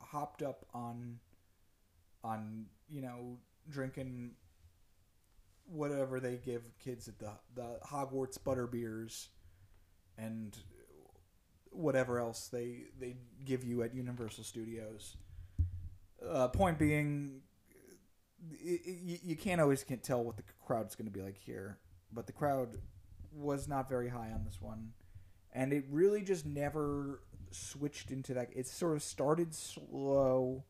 [0.00, 1.18] hopped up on,
[2.22, 3.38] on, you know,
[3.70, 4.32] drinking
[5.68, 9.30] whatever they give kids at the the Hogwarts butter beers
[10.16, 10.56] and
[11.70, 15.16] whatever else they they give you at Universal Studios.
[16.26, 17.42] Uh, point being,
[18.50, 21.78] it, it, you can't always can tell what the crowd's going to be like here,
[22.12, 22.78] but the crowd
[23.32, 24.92] was not very high on this one,
[25.56, 28.50] and it really just never switched into that.
[28.54, 30.64] It sort of started slow,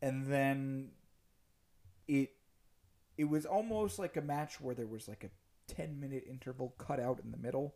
[0.00, 0.92] and then
[2.06, 2.30] it
[3.18, 7.00] it was almost like a match where there was like a 10 minute interval cut
[7.00, 7.74] out in the middle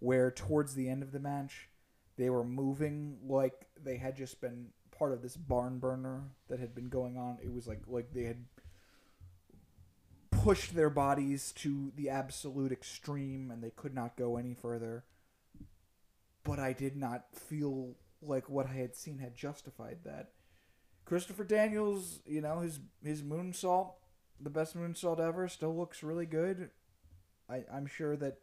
[0.00, 1.68] where towards the end of the match
[2.16, 6.74] they were moving like they had just been part of this barn burner that had
[6.74, 8.44] been going on it was like like they had
[10.30, 15.04] pushed their bodies to the absolute extreme and they could not go any further
[16.44, 20.30] but i did not feel like what i had seen had justified that
[21.04, 23.92] christopher daniels you know his his moonsault
[24.40, 25.48] the best moonsault ever.
[25.48, 26.70] Still looks really good.
[27.48, 28.38] I, I'm sure that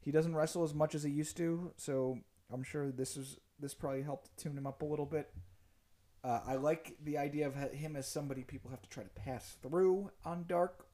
[0.00, 2.18] he doesn't wrestle as much as he used to, so
[2.52, 5.30] I'm sure this is this probably helped tune him up a little bit.
[6.22, 9.56] Uh, I like the idea of him as somebody people have to try to pass
[9.62, 10.86] through on Dark.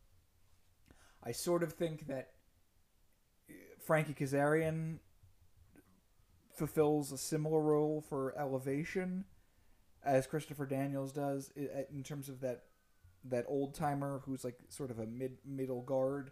[1.22, 2.30] I sort of think that
[3.48, 4.98] uh, Frankie Kazarian
[6.54, 9.24] fulfills a similar role for Elevation
[10.04, 11.52] as Christopher Daniels does
[11.90, 12.64] in terms of that
[13.24, 16.30] that old timer who's like sort of a mid middle guard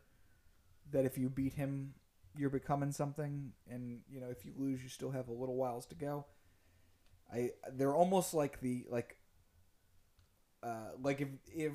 [0.91, 1.95] that if you beat him
[2.37, 5.87] you're becoming something and you know if you lose you still have a little whiles
[5.87, 6.27] to go.
[7.33, 9.17] I they're almost like the like
[10.63, 11.73] uh like if if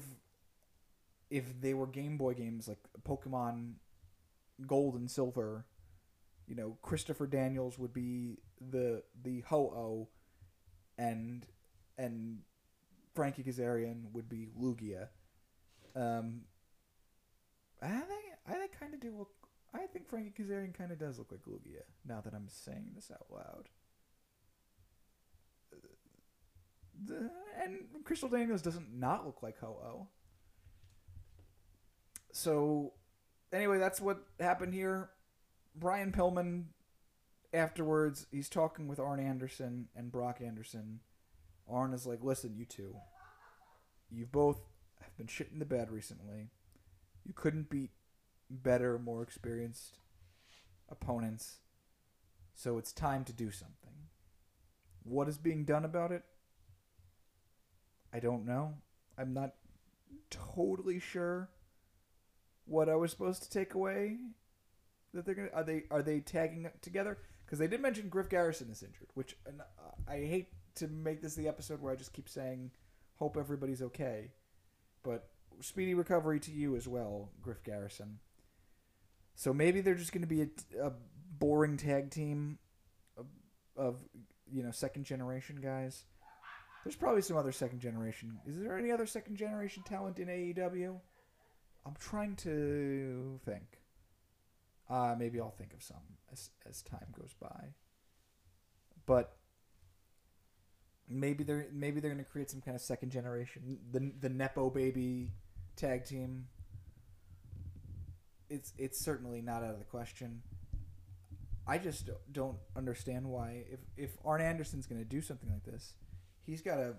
[1.29, 3.73] if they were game boy games like pokemon
[4.65, 5.65] gold and silver
[6.47, 8.37] you know christopher daniels would be
[8.71, 10.07] the the ho-oh
[10.97, 11.45] and
[11.97, 12.39] and
[13.17, 15.07] Frankie Kazarian would be Lugia.
[15.95, 16.41] Um,
[17.81, 19.31] I think I think kind of do look.
[19.73, 21.81] I think Frankie Kazarian kind of does look like Lugia.
[22.07, 23.69] Now that I'm saying this out loud.
[27.05, 27.31] The,
[27.61, 30.07] and Crystal Daniels doesn't not look like Ho-Oh.
[32.31, 32.93] So,
[33.53, 35.09] anyway, that's what happened here.
[35.79, 36.65] Brian Pillman,
[37.53, 40.99] afterwards, he's talking with Arn Anderson and Brock Anderson
[41.69, 42.95] Arn is like, listen, you two,
[44.09, 44.59] you both
[45.01, 46.49] have been shit in the bed recently.
[47.25, 47.91] You couldn't beat
[48.49, 49.99] better, more experienced
[50.89, 51.57] opponents.
[52.55, 53.91] So it's time to do something.
[55.03, 56.23] What is being done about it?
[58.13, 58.75] I don't know.
[59.17, 59.53] I'm not
[60.29, 61.49] totally sure
[62.65, 64.17] what I was supposed to take away.
[65.13, 67.17] That they're gonna are they are they tagging together?
[67.45, 69.37] Because they did mention Griff Garrison is injured, which
[70.07, 72.71] I hate to make this the episode where I just keep saying,
[73.15, 74.31] "Hope everybody's okay,"
[75.03, 75.29] but
[75.61, 78.19] speedy recovery to you as well, Griff Garrison.
[79.35, 80.91] So maybe they're just going to be a, a,
[81.39, 82.57] boring tag team
[83.15, 83.27] of,
[83.75, 83.99] of
[84.51, 86.05] you know second generation guys.
[86.83, 88.39] There's probably some other second generation.
[88.47, 90.99] Is there any other second generation talent in AEW?
[91.85, 93.76] I'm trying to think.
[94.89, 95.97] Uh, maybe I'll think of some
[96.31, 97.73] as as time goes by.
[99.05, 99.35] But
[101.09, 105.31] maybe they're maybe they're to create some kind of second generation the the nepo baby
[105.77, 106.47] tag team
[108.49, 110.41] it's it's certainly not out of the question
[111.65, 115.93] i just don't understand why if if arn anderson's to do something like this
[116.45, 116.93] he's got to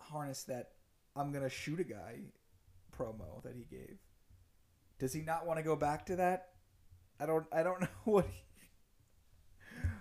[0.00, 0.70] harness that
[1.14, 2.20] I'm gonna shoot a guy
[2.96, 3.98] promo that he gave.
[4.98, 6.50] Does he not want to go back to that?
[7.20, 8.42] I don't I don't know what he,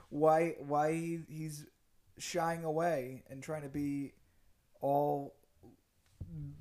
[0.10, 1.66] why why he, he's
[2.18, 4.14] shying away and trying to be
[4.82, 5.36] all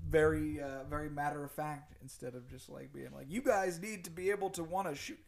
[0.09, 4.05] very uh, very matter of fact instead of just like being like you guys need
[4.05, 5.19] to be able to want to shoot.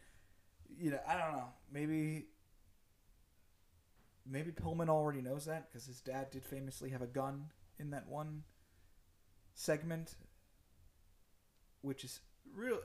[0.79, 1.49] You know I don't know.
[1.73, 2.27] Maybe
[4.27, 7.47] maybe Pillman already knows that because his dad did famously have a gun
[7.79, 8.43] in that one
[9.55, 10.15] segment
[11.81, 12.21] which is
[12.55, 12.79] really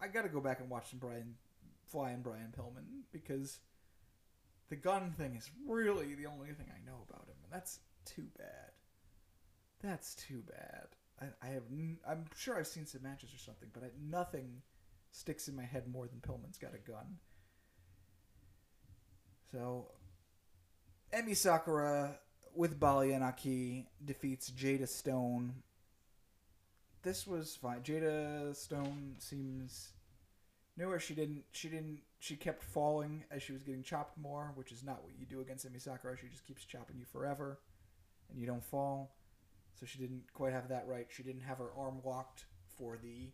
[0.00, 1.36] I got to go back and watch some Brian
[1.96, 3.58] Flyin' Brian Pillman because
[4.68, 8.26] the gun thing is really the only thing I know about him and that's too
[8.36, 8.72] bad
[9.82, 10.88] that's too bad.
[11.20, 11.62] I, I have.
[11.70, 14.62] N- I'm sure I've seen some matches or something, but I, nothing
[15.12, 17.18] sticks in my head more than Pillman's got a gun.
[19.52, 19.92] So,
[21.14, 22.18] Emi Sakura
[22.54, 25.54] with Baliyan Akki defeats Jada Stone.
[27.02, 27.80] This was fine.
[27.82, 29.92] Jada Stone seems
[30.76, 30.98] newer.
[30.98, 31.44] She didn't.
[31.52, 32.00] She didn't.
[32.18, 35.40] She kept falling as she was getting chopped more, which is not what you do
[35.40, 36.16] against Emi Sakura.
[36.16, 37.58] She just keeps chopping you forever,
[38.30, 39.16] and you don't fall
[39.78, 41.06] so she didn't quite have that right.
[41.10, 42.46] She didn't have her arm locked
[42.78, 43.30] for the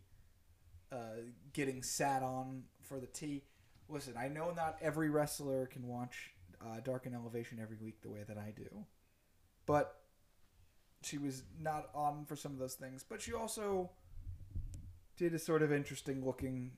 [0.91, 1.21] uh,
[1.53, 3.43] getting sat on for the T.
[3.89, 8.09] Listen, I know not every wrestler can watch uh, Dark and Elevation every week the
[8.09, 8.85] way that I do,
[9.65, 10.01] but
[11.01, 13.05] she was not on for some of those things.
[13.07, 13.91] But she also
[15.17, 16.71] did a sort of interesting looking,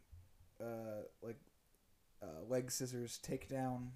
[0.61, 1.39] uh, like
[2.21, 3.89] uh, leg scissors takedown.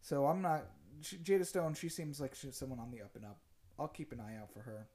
[0.00, 0.64] So I'm not
[1.00, 1.74] she, Jada Stone.
[1.74, 3.38] She seems like she's someone on the up and up.
[3.78, 4.88] I'll keep an eye out for her.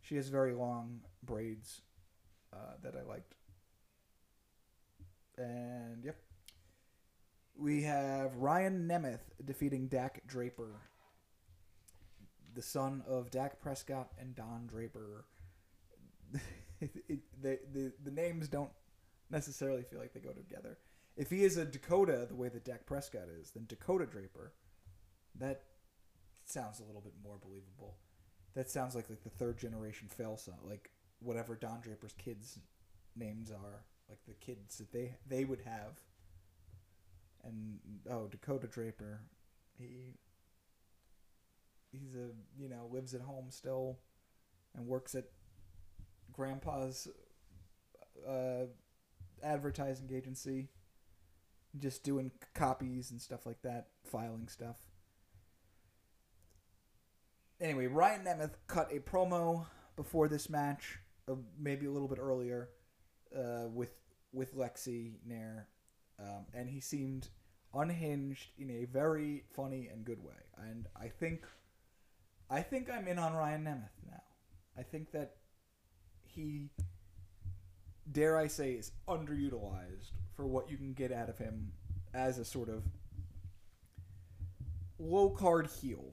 [0.00, 1.82] She has very long braids
[2.52, 3.34] uh, that I liked.
[5.38, 6.16] And yep.
[7.56, 10.80] We have Ryan Nemeth defeating Dak Draper,
[12.52, 15.24] the son of Dak Prescott and Don Draper.
[16.80, 18.72] it, the, the, the names don't
[19.34, 20.78] necessarily feel like they go together.
[21.16, 24.52] If he is a Dakota the way that Dak Prescott is, then Dakota Draper,
[25.38, 25.62] that
[26.46, 27.96] sounds a little bit more believable
[28.54, 32.58] that sounds like like the third generation fail son, like whatever Don Draper's kids'
[33.16, 36.00] names are, like the kids that they they would have.
[37.42, 39.20] And oh, Dakota Draper,
[39.76, 40.14] he
[41.92, 43.98] he's a you know lives at home still,
[44.74, 45.24] and works at
[46.32, 47.08] grandpa's
[48.26, 48.66] uh,
[49.44, 50.68] advertising agency,
[51.78, 54.76] just doing copies and stuff like that, filing stuff
[57.60, 62.70] anyway, Ryan Nemeth cut a promo before this match, uh, maybe a little bit earlier,
[63.36, 63.90] uh, with
[64.32, 65.68] with Lexi Nair,
[66.18, 67.28] um, and he seemed
[67.72, 70.34] unhinged in a very funny and good way.
[70.58, 71.44] And I think,
[72.50, 74.22] I think I'm in on Ryan Nemeth now.
[74.76, 75.36] I think that
[76.24, 76.70] he,
[78.10, 81.72] dare I say, is underutilized for what you can get out of him
[82.12, 82.84] as a sort of
[84.98, 86.04] low card heel.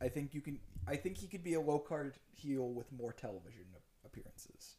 [0.00, 3.12] I think you can I think he could be a low card heel with more
[3.12, 3.64] television
[4.04, 4.76] appearances.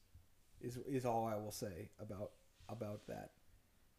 [0.61, 2.31] Is is all I will say about
[2.69, 3.31] about that.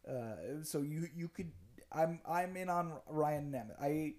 [0.08, 1.50] Uh, so you you could
[1.92, 3.80] I'm I'm in on Ryan Nemeth.
[3.82, 4.14] I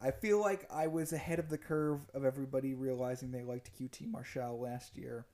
[0.00, 4.06] I feel like I was ahead of the curve of everybody realizing they liked QT
[4.10, 5.26] Marshall last year.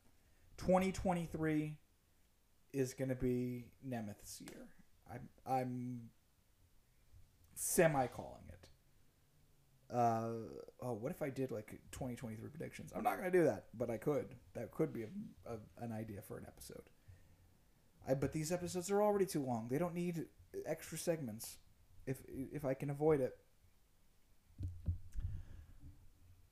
[0.59, 1.77] 2023
[2.73, 4.69] is going to be Nemeth's year.
[5.11, 6.01] I'm I'm
[7.55, 8.69] semi calling it.
[9.95, 10.31] Uh,
[10.81, 12.93] oh, what if I did like 2023 predictions?
[12.97, 14.35] I'm not going to do that, but I could.
[14.55, 15.09] That could be a,
[15.47, 16.89] a, an idea for an episode.
[18.09, 19.69] I but these episodes are already too long.
[19.71, 20.25] They don't need
[20.67, 21.59] extra segments
[22.07, 23.37] if if I can avoid it.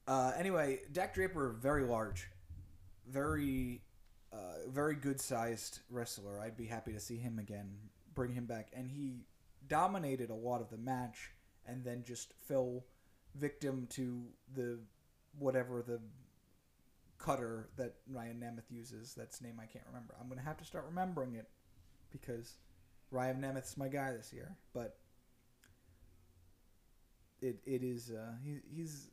[0.07, 2.29] Uh, anyway, Dak Draper, very large,
[3.07, 3.81] very,
[4.69, 6.41] very good sized wrestler.
[6.41, 7.71] I'd be happy to see him again,
[8.15, 9.27] bring him back, and he
[9.69, 11.31] dominated a lot of the match,
[11.67, 12.85] and then just fell
[13.35, 14.23] victim to
[14.55, 14.79] the
[15.39, 16.01] whatever the
[17.19, 19.15] cutter that Ryan Nemeth uses.
[19.15, 20.15] That's name I can't remember.
[20.21, 21.49] I'm gonna have to start remembering it
[22.11, 22.57] because
[23.11, 24.57] Ryan Nemeth's my guy this year.
[24.73, 24.97] But
[27.41, 29.09] it it is uh, he, he's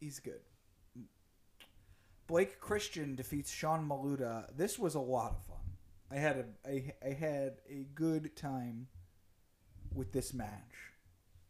[0.00, 0.40] he's good.
[2.28, 4.44] Blake Christian defeats Sean Maluta.
[4.54, 5.56] This was a lot of fun.
[6.10, 8.86] I had a I, I had a good time
[9.94, 10.92] with this match.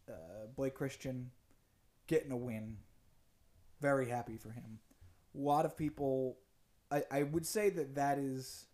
[0.08, 1.32] Uh, Blake Christian
[2.06, 2.78] getting a win.
[3.80, 4.78] Very happy for him.
[5.34, 6.38] A lot of people,
[6.90, 8.66] I, I would say that that is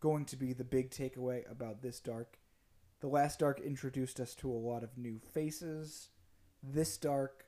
[0.00, 2.38] going to be the big takeaway about this dark.
[3.00, 6.10] The last dark introduced us to a lot of new faces.
[6.62, 7.46] This dark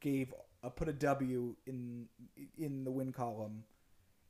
[0.00, 0.34] gave
[0.66, 2.06] uh, put a W in
[2.58, 3.64] in the win column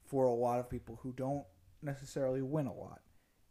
[0.04, 1.44] for a lot of people who don't
[1.82, 3.00] necessarily win a lot,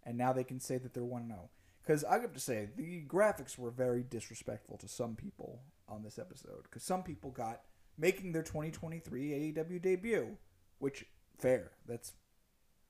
[0.04, 1.50] and now they can say that they're one zero.
[1.82, 6.18] Because I have to say the graphics were very disrespectful to some people on this
[6.18, 6.64] episode.
[6.64, 7.62] Because some people got
[7.98, 10.38] making their 2023 AEW debut,
[10.80, 11.06] which
[11.38, 11.72] fair.
[11.88, 12.14] That's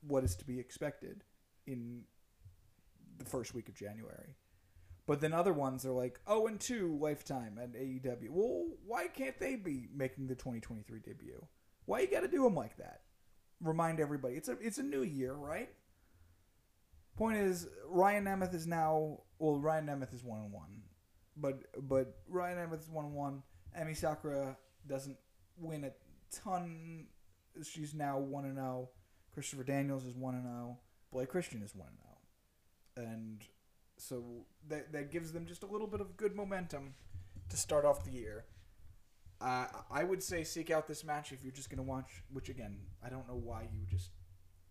[0.02, 1.24] what is to be expected
[1.68, 2.04] in
[3.18, 4.36] the first week of January.
[5.08, 8.30] But then other ones are like, oh, and 2 lifetime at AEW.
[8.30, 11.46] Well, why can't they be making the 2023 debut?
[11.86, 13.02] Why you got to do them like that?
[13.62, 15.70] Remind everybody, it's a it's a new year, right?
[17.16, 19.60] Point is, Ryan Nemeth is now well.
[19.60, 20.82] Ryan Nemeth is one and one,
[21.38, 23.44] but but Ryan Nemeth is one and one.
[23.80, 25.18] Emi Sakura doesn't
[25.58, 25.92] win a
[26.36, 27.08] ton.
[27.64, 28.90] She's now one and zero.
[29.34, 30.80] Christopher Daniels is one and zero.
[31.14, 31.98] Blake Christian is one and
[33.06, 33.42] zero, and
[33.98, 36.94] so that that gives them just a little bit of good momentum
[37.50, 38.46] to start off the year.
[39.42, 42.24] Uh, I would say seek out this match if you're just gonna watch.
[42.32, 44.12] Which again, I don't know why you would just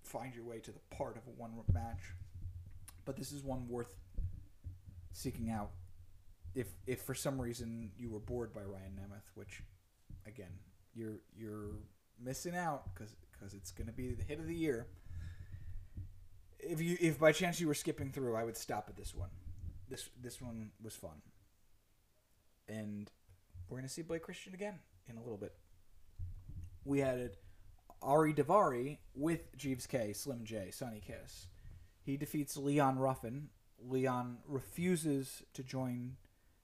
[0.03, 2.15] find your way to the part of a one match,
[3.05, 3.95] but this is one worth
[5.13, 5.71] seeking out.
[6.55, 9.63] If if for some reason you were bored by Ryan Nemeth, which
[10.27, 10.53] again
[10.95, 11.73] you're you're
[12.23, 14.87] missing out because because it's gonna be the hit of the year.
[16.67, 19.31] If you if by chance you were skipping through, I would stop at this one.
[19.89, 21.23] This this one was fun,
[22.69, 23.11] and
[23.69, 25.55] we're gonna see Blake Christian again in a little bit.
[26.85, 27.37] We had
[28.03, 31.49] Ari Daivari with Jeeves Kay, Slim J, Sonny Kiss.
[32.03, 33.49] He defeats Leon Ruffin.
[33.83, 36.17] Leon refuses to join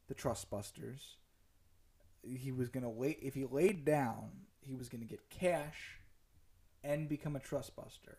[0.09, 1.17] the Trustbusters.
[2.23, 4.31] He was gonna lay if he laid down,
[4.61, 5.99] he was gonna get cash
[6.83, 8.17] and become a Trustbuster.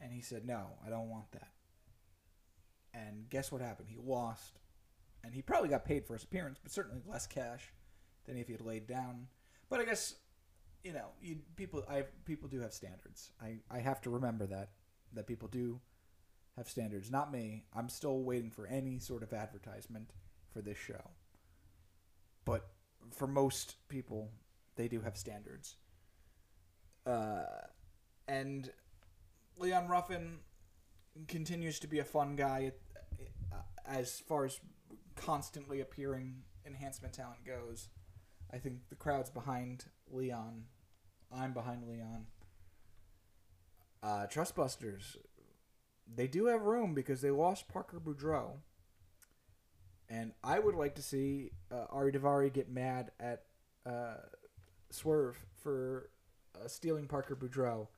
[0.00, 1.52] And he said, "No, I don't want that."
[2.92, 3.88] And guess what happened?
[3.88, 4.58] He lost,
[5.24, 7.72] and he probably got paid for his appearance, but certainly less cash
[8.24, 9.28] than if he had laid down.
[9.68, 10.16] But I guess
[10.86, 13.32] you know, you, people I people do have standards.
[13.42, 14.70] I I have to remember that
[15.14, 15.80] that people do
[16.56, 17.10] have standards.
[17.10, 17.64] Not me.
[17.74, 20.12] I'm still waiting for any sort of advertisement
[20.52, 21.10] for this show.
[22.44, 22.68] But
[23.10, 24.30] for most people,
[24.76, 25.76] they do have standards.
[27.04, 27.44] Uh,
[28.28, 28.70] and
[29.58, 30.38] Leon Ruffin
[31.28, 32.72] continues to be a fun guy
[33.52, 34.60] uh, as far as
[35.14, 37.88] constantly appearing enhancement talent goes.
[38.52, 40.64] I think the crowd's behind Leon.
[41.32, 42.26] I'm behind Leon.
[44.02, 45.16] Uh, Trustbusters,
[46.12, 48.58] they do have room because they lost Parker Boudreaux.
[50.08, 53.44] And I would like to see uh, Ari Daivari get mad at
[53.84, 54.18] uh,
[54.90, 56.10] Swerve for
[56.54, 57.88] uh, stealing Parker Boudreaux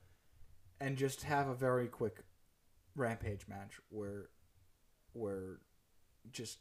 [0.79, 2.23] and just have a very quick
[2.95, 4.29] rampage match where
[5.13, 5.59] where
[6.31, 6.59] just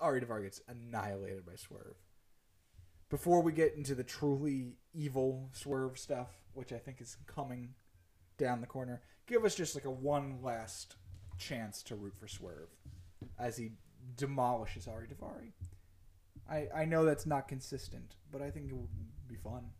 [0.00, 1.96] Ari Daivari gets annihilated by Swerve.
[3.10, 7.74] Before we get into the truly evil Swerve stuff, which I think is coming
[8.38, 10.96] down the corner, give us just like a one last
[11.38, 12.70] chance to root for Swerve
[13.38, 13.72] as he
[14.16, 15.52] demolishes Ari Daivari.
[16.50, 18.88] I, I know that's not consistent, but I think it would
[19.28, 19.70] be fun.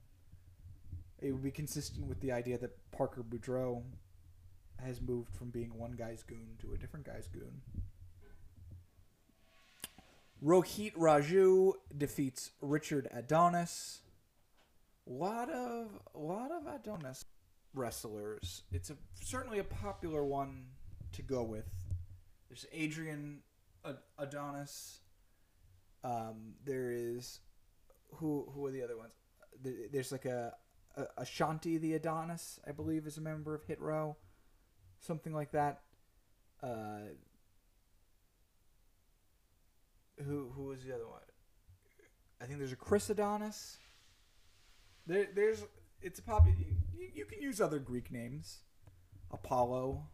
[1.25, 3.83] It would be consistent with the idea that Parker Boudreaux
[4.85, 7.63] has moved from being one guy's goon to a different guy's goon.
[10.45, 14.01] Rohit Raju defeats Richard Adonis.
[15.07, 17.25] Lot of lot of Adonis
[17.75, 18.65] wrestlers.
[18.71, 20.67] It's a certainly a popular one
[21.13, 21.71] to go with.
[22.49, 23.41] There's Adrian
[24.19, 25.01] Adonis.
[26.03, 27.41] Um, there is
[28.17, 29.13] who who are the other ones?
[29.91, 30.64] There's like a, a
[31.17, 34.17] Ashanti the Adonis, I believe, is a member of Hit Row,
[35.01, 35.81] something like that.
[36.63, 37.11] Uh,
[40.25, 41.21] who who was the other one?
[42.41, 43.79] I think there's a Chris Adonis.
[45.07, 45.65] There, there's
[46.01, 46.47] it's a pop.
[46.47, 48.59] You, you can use other Greek names,
[49.33, 50.07] Apollo,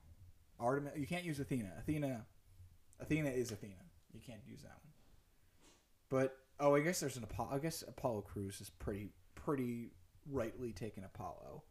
[0.59, 0.93] Artemis.
[0.97, 1.73] You can't use Athena.
[1.79, 2.27] Athena,
[3.01, 3.75] Athena is Athena.
[4.13, 4.93] You can't use that one.
[6.09, 7.51] But oh, I guess there's an Apollo.
[7.53, 9.93] I guess Apollo Crews is pretty pretty
[10.29, 11.63] rightly taken Apollo.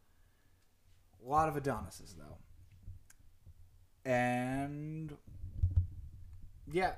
[1.24, 2.38] A lot of Adonises though.
[4.10, 5.16] And
[6.72, 6.92] yeah,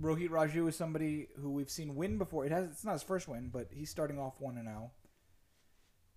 [0.00, 2.44] Rohit Raju is somebody who we've seen win before.
[2.44, 4.90] It has it's not his first win, but he's starting off one and zero.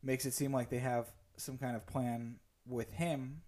[0.01, 3.41] Makes it seem like they have some kind of plan with him.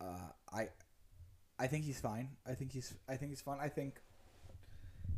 [0.00, 0.68] Uh, I,
[1.58, 2.30] I think he's fine.
[2.46, 3.58] I think he's I think he's fun.
[3.60, 4.00] I think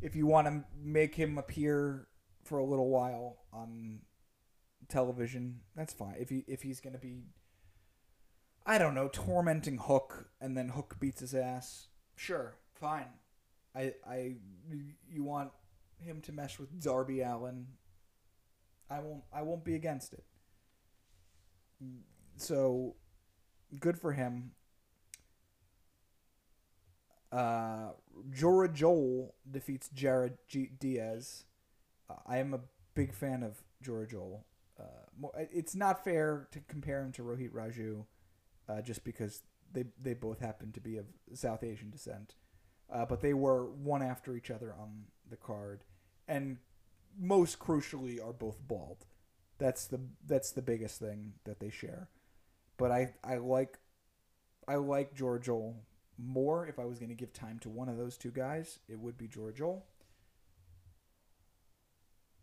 [0.01, 2.06] if you want to make him appear
[2.47, 3.99] for a little while on
[4.87, 6.15] television, that's fine.
[6.19, 7.25] If he if he's gonna be,
[8.65, 13.09] I don't know, tormenting Hook and then Hook beats his ass, sure, fine.
[13.75, 14.35] I I
[15.09, 15.51] you want
[15.99, 17.67] him to mesh with Darby Allin,
[18.89, 20.23] I won't I won't be against it.
[22.37, 22.95] So
[23.79, 24.51] good for him.
[27.31, 27.89] Uh,
[28.31, 31.43] Jora Johl defeats Jared G- Diaz.
[32.25, 32.61] I am a
[32.95, 34.43] big fan of Jora Johl.
[34.79, 38.05] Uh, it's not fair to compare him to Rohit Raju,
[38.69, 39.41] uh, just because
[39.73, 42.35] they they both happen to be of South Asian descent,
[42.91, 45.83] uh, but they were one after each other on the card,
[46.27, 46.57] and
[47.19, 49.05] most crucially are both bald.
[49.57, 52.09] That's the that's the biggest thing that they share.
[52.77, 53.79] But I I like
[54.67, 55.75] I like Jora Johl
[56.17, 56.67] more.
[56.67, 59.17] If I was going to give time to one of those two guys, it would
[59.17, 59.81] be Jora Johl.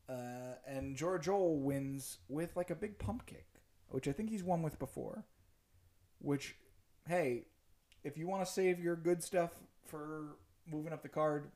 [0.09, 3.47] Uh, and Jora Johl wins with like a big pump kick,
[3.89, 5.25] which I think he's won with before.
[6.19, 6.57] Which,
[7.09, 7.45] hey,
[8.03, 9.51] if you want to save your good stuff
[9.87, 10.37] for
[10.71, 11.51] moving up the card,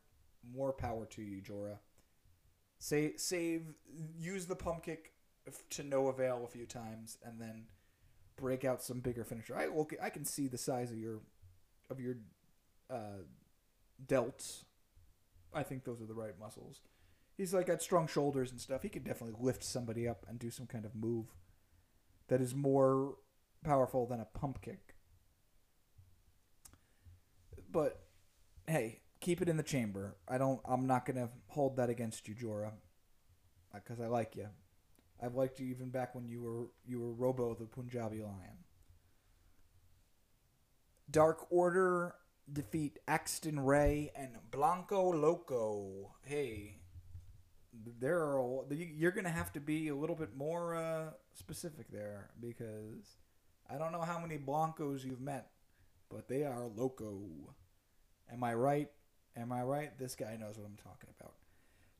[0.54, 1.78] more power to you, Jora.
[2.78, 3.74] Say save,
[4.18, 5.12] use the pump kick
[5.70, 7.64] to no avail a few times, and then
[8.36, 9.56] break out some bigger finisher.
[9.56, 11.20] I look, I can see the size of your,
[11.90, 12.16] of your,
[12.90, 13.24] uh,
[14.06, 14.64] delts.
[15.52, 16.82] I think those are the right muscles.
[17.38, 18.82] He's like got strong shoulders and stuff.
[18.82, 21.26] He could definitely lift somebody up and do some kind of move
[22.26, 23.14] that is more
[23.64, 24.96] powerful than a pump kick.
[27.70, 28.00] But
[28.66, 30.16] hey, keep it in the chamber.
[30.26, 30.60] I don't.
[30.64, 32.72] I'm not gonna hold that against you, Jora,
[33.72, 34.48] because uh, I like you.
[35.22, 38.64] I've liked you even back when you were you were Robo the Punjabi Lion.
[41.08, 42.16] Dark Order
[42.52, 46.14] defeat Axton Ray and Blanco Loco.
[46.22, 46.80] Hey,
[48.00, 53.16] there are you're gonna have to be a little bit more uh, specific there because
[53.70, 55.50] I don't know how many Blancos you've met,
[56.10, 57.20] but they are loco.
[58.32, 58.90] Am I right?
[59.36, 59.96] Am I right?
[59.98, 61.34] This guy knows what I'm talking about.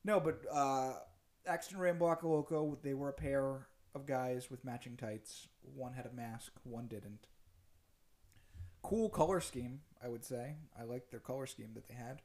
[0.05, 0.95] No, but uh,
[1.47, 5.49] Axton Ray and Blanco Loco, they were a pair of guys with matching tights.
[5.63, 7.27] One had a mask, one didn't.
[8.83, 10.57] Cool color scheme, I would say.
[10.79, 12.23] I liked their color scheme that they had.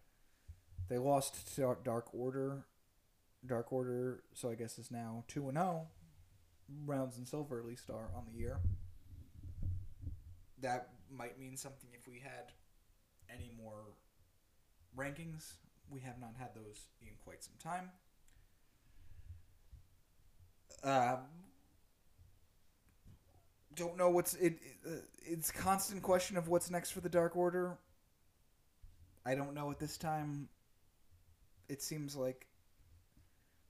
[0.89, 2.65] They lost to Dark Order.
[3.45, 5.87] Dark Order, so I guess is now 2 and 0.
[6.85, 8.59] Rounds and silver at least are on the year.
[10.61, 12.51] That might mean something if we had
[13.29, 13.81] any more
[14.97, 15.53] rankings.
[15.89, 17.91] We have not had those in quite some time.
[20.83, 21.19] Um,
[23.75, 25.03] don't know what's it, it.
[25.25, 27.77] It's constant question of what's next for the Dark Order.
[29.25, 30.49] I don't know at this time.
[31.69, 32.45] It seems like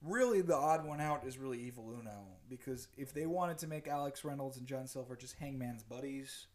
[0.03, 3.87] really the odd one out is really Evil Uno because if they wanted to make
[3.87, 6.47] Alex Reynolds and John Silver just Hangman's buddies,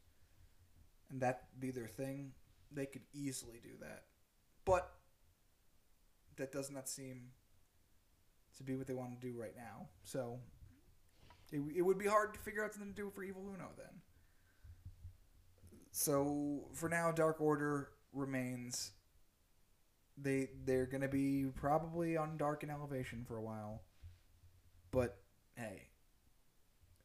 [1.11, 2.33] and that be their thing,
[2.71, 4.05] they could easily do that.
[4.65, 4.91] But
[6.37, 7.31] that does not seem
[8.59, 9.89] to be what they want to do right now.
[10.05, 10.39] So
[11.51, 14.03] it, it would be hard to figure out something to do for Evil Uno then.
[15.91, 18.93] So for now, Dark Order remains.
[20.21, 23.83] They they're gonna be probably on Dark and Elevation for a while,
[24.91, 25.19] but
[25.55, 25.89] hey,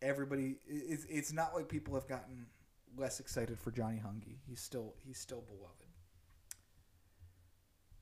[0.01, 2.47] everybody it's it's not like people have gotten
[2.97, 4.37] less excited for Johnny Hungee.
[4.47, 5.87] He's still he's still beloved.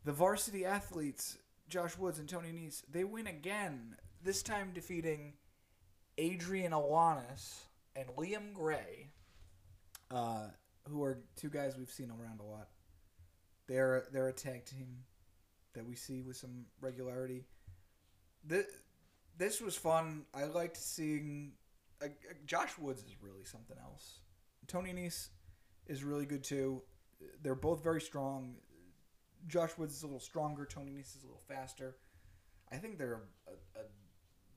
[0.04, 1.38] The varsity athletes
[1.72, 5.34] Josh Woods and Tony Nese, they win again, this time defeating
[6.18, 7.62] Adrian Alanis
[7.96, 9.08] and Liam Gray,
[10.12, 10.48] uh,
[10.90, 12.68] who are two guys we've seen around a lot.
[13.72, 14.98] They're they're a tag team
[15.76, 17.46] that we see with some regularity.
[18.44, 18.66] This,
[19.38, 20.26] this was fun.
[20.34, 21.54] I liked seeing.
[22.04, 22.08] Uh,
[22.46, 24.20] Josh Woods is really something else.
[24.68, 25.30] Tony Nese
[25.88, 26.82] is really good too.
[27.42, 28.56] They're both very strong.
[29.48, 30.66] Josh Woods is a little stronger.
[30.66, 31.96] Tony Nese is a little faster.
[32.74, 33.84] I think they're a, a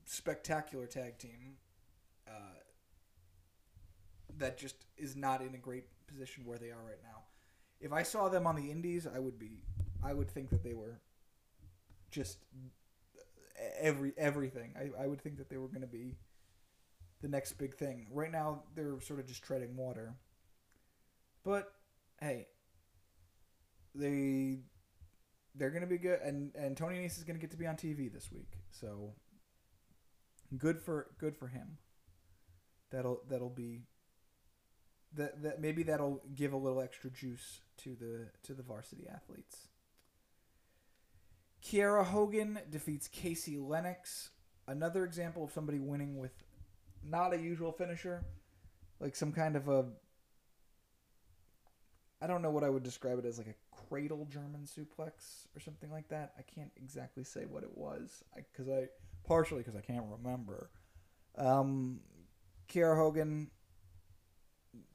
[0.07, 1.59] spectacular tag team
[2.27, 2.59] uh,
[4.39, 7.23] that just is not in a great position where they are right now.
[7.85, 9.63] If I saw them on the Indies, I would be,
[10.03, 11.03] I would think that they were
[12.11, 12.39] just
[13.79, 14.73] every everything.
[14.75, 16.17] I, I would think that they were going to be
[17.21, 18.07] the next big thing.
[18.11, 20.15] Right now, they're sort of just treading water.
[21.45, 21.75] But
[22.23, 22.47] hey,
[23.95, 24.61] they
[25.55, 28.11] they're gonna be good, and and Tony Nese is gonna get to be on TV
[28.11, 29.13] this week, so
[30.57, 31.77] good for good for him.
[32.91, 33.83] That'll that'll be
[35.17, 39.69] that that maybe that'll give a little extra juice to the to the varsity athletes.
[41.63, 44.31] Kiera Hogan defeats Casey Lennox.
[44.67, 46.33] Another example of somebody winning with
[47.03, 48.25] not a usual finisher,
[49.01, 49.87] like some kind of a
[52.25, 55.61] I don't know what I would describe it as like a cradle German suplex or
[55.61, 56.33] something like that.
[56.39, 58.89] I can't exactly say what it was because I,
[59.27, 60.71] partially because I can't remember.
[61.37, 62.01] Um,
[62.69, 63.51] Kiera Hogan,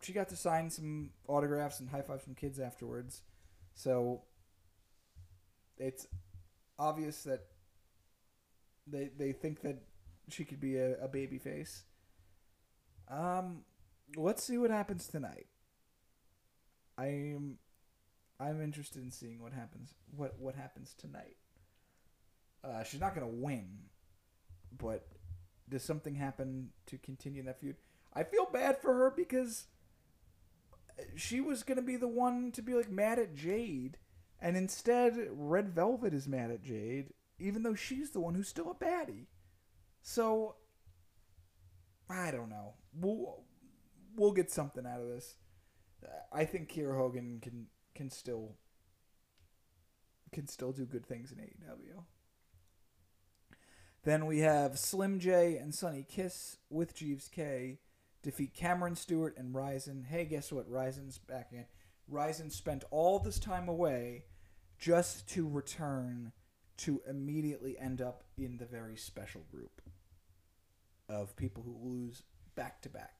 [0.01, 3.21] she got to sign some autographs and high five some kids afterwards,
[3.73, 4.21] so
[5.77, 6.07] it's
[6.77, 7.45] obvious that
[8.87, 9.81] they they think that
[10.29, 11.83] she could be a, a baby face.
[13.09, 13.63] Um,
[14.15, 15.47] let's see what happens tonight.
[16.97, 17.57] I'm
[18.39, 21.37] I'm interested in seeing what happens what what happens tonight.
[22.63, 23.67] Uh, she's not gonna win,
[24.77, 25.07] but
[25.69, 27.75] does something happen to continue that feud?
[28.13, 29.65] I feel bad for her because
[31.15, 33.97] she was gonna be the one to be like mad at Jade,
[34.39, 38.71] and instead Red Velvet is mad at Jade, even though she's the one who's still
[38.71, 39.27] a baddie.
[40.01, 40.55] So
[42.09, 42.73] I don't know.
[42.93, 43.43] We'll
[44.15, 45.35] we'll get something out of this.
[46.31, 48.55] I think Kiera Hogan can can still
[50.31, 52.03] can still do good things in AEW.
[54.03, 57.79] Then we have Slim J and Sonny Kiss with Jeeves Kay
[58.21, 60.05] defeat Cameron Stewart and Ryzen.
[60.05, 60.69] Hey, guess what?
[60.69, 61.65] Ryzen's back in.
[62.11, 64.25] Ryzen spent all this time away
[64.77, 66.31] just to return
[66.77, 69.81] to immediately end up in the very special group
[71.07, 72.23] of people who lose
[72.55, 73.15] back to back.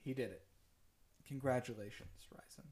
[0.00, 0.42] He did it.
[1.26, 2.66] Congratulations, Ryzen.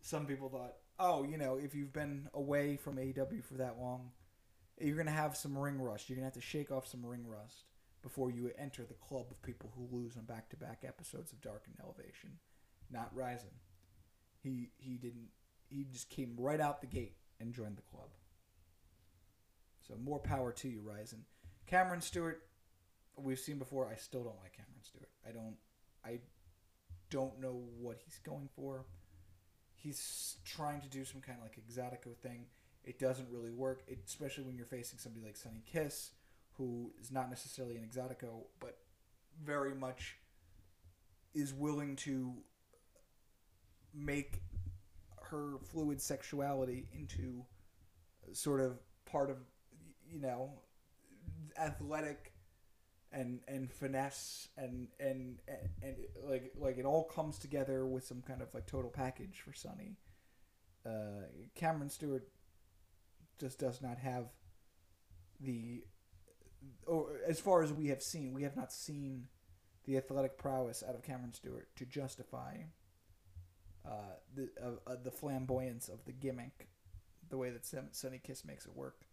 [0.00, 4.10] Some people thought, oh, you know, if you've been away from AEW for that long,
[4.80, 6.08] you're going to have some ring rust.
[6.08, 7.67] You're going to have to shake off some ring rust
[8.02, 11.40] before you enter the club of people who lose on back to back episodes of
[11.40, 12.38] Dark and Elevation.
[12.90, 13.54] Not Ryzen.
[14.42, 15.28] He he didn't
[15.68, 18.08] he just came right out the gate and joined the club.
[19.86, 21.20] So more power to you, Ryzen.
[21.66, 22.42] Cameron Stewart,
[23.16, 23.88] we've seen before.
[23.88, 25.08] I still don't like Cameron Stewart.
[25.26, 25.56] I don't.
[26.04, 26.20] I
[27.10, 28.84] don't know what he's going for.
[29.74, 32.46] He's trying to do some kind of like exotico thing.
[32.84, 36.10] It doesn't really work, it, especially when you're facing somebody like Sonny Kiss,
[36.58, 38.76] who is not necessarily an exotico, but
[39.42, 40.16] very much
[41.34, 42.34] is willing to
[43.94, 44.42] make
[45.22, 47.44] her fluid sexuality into
[48.32, 49.36] sort of part of
[50.10, 50.50] you know
[51.58, 52.32] athletic
[53.12, 58.22] and and finesse and and and, and like like it all comes together with some
[58.22, 59.96] kind of like total package for Sonny.
[60.84, 62.28] Uh, Cameron Stewart
[63.38, 64.26] just does not have
[65.40, 65.84] the
[66.86, 69.28] or as far as we have seen, we have not seen
[69.84, 72.56] the athletic prowess out of Cameron Stewart to justify
[73.86, 76.68] uh, the uh, uh, the flamboyance of the gimmick,
[77.30, 79.06] the way that Sonny Kiss makes it work.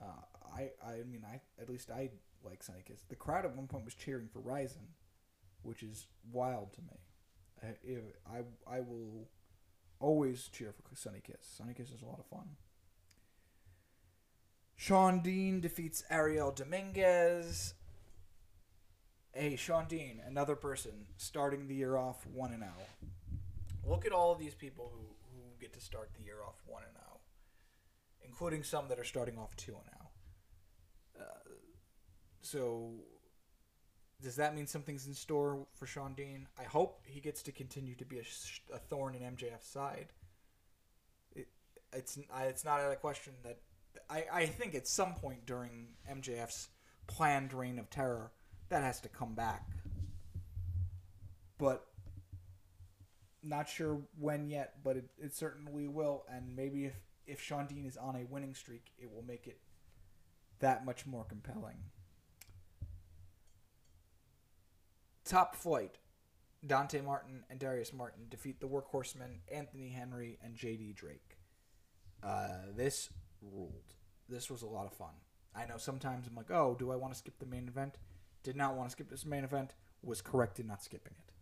[0.00, 0.22] Uh,
[0.56, 2.10] I I mean I at least I
[2.42, 3.04] like Sonny Kiss.
[3.08, 4.88] The crowd at one point was cheering for Ryzen,
[5.62, 7.00] which is wild to me.
[7.62, 9.28] I I, I will
[9.98, 11.42] always cheer for Sonny Kiss.
[11.42, 12.56] Sonny Kiss is a lot of fun.
[14.80, 17.74] Shawn Dean defeats Ariel Dominguez.
[19.34, 22.72] Hey, Shawn Dean, another person starting the year off 1 and 0.
[23.86, 26.82] Look at all of these people who, who get to start the year off 1
[26.82, 27.20] and 0,
[28.24, 31.26] including some that are starting off 2 and 0.
[31.28, 31.50] Uh,
[32.40, 32.92] so,
[34.22, 36.48] does that mean something's in store for Shawn Dean?
[36.58, 38.24] I hope he gets to continue to be a,
[38.74, 40.14] a thorn in MJF's side.
[41.36, 41.48] It,
[41.92, 43.58] it's it's not out of question that
[44.08, 46.68] I, I think at some point during MJF's
[47.06, 48.32] planned reign of terror,
[48.68, 49.68] that has to come back.
[51.58, 51.86] But
[53.42, 56.24] not sure when yet, but it, it certainly will.
[56.28, 56.94] And maybe if,
[57.26, 59.58] if Shawn Dean is on a winning streak, it will make it
[60.60, 61.76] that much more compelling.
[65.24, 65.98] Top flight.
[66.66, 71.38] Dante Martin and Darius Martin defeat the Workhorsemen, Anthony Henry, and JD Drake.
[72.22, 73.08] Uh, this
[73.42, 73.94] ruled.
[74.28, 75.14] This was a lot of fun.
[75.54, 77.96] I know sometimes I'm like, oh, do I want to skip the main event?
[78.42, 79.74] Did not want to skip this main event.
[80.02, 81.32] Was correct in not skipping it.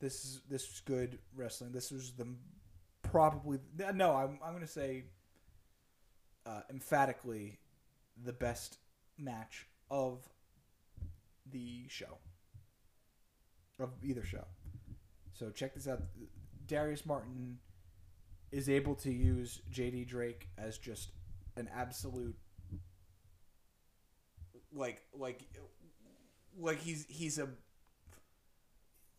[0.00, 1.72] This is this was good wrestling.
[1.72, 2.26] This was the
[3.02, 3.58] probably
[3.94, 4.14] no.
[4.14, 5.04] I'm I'm gonna say
[6.44, 7.58] uh, emphatically
[8.22, 8.78] the best
[9.16, 10.28] match of
[11.50, 12.18] the show
[13.78, 14.44] of either show.
[15.32, 16.02] So check this out.
[16.66, 17.58] Darius Martin
[18.52, 21.12] is able to use JD Drake as just
[21.56, 22.36] an absolute
[24.72, 25.40] like like
[26.58, 27.48] like he's he's a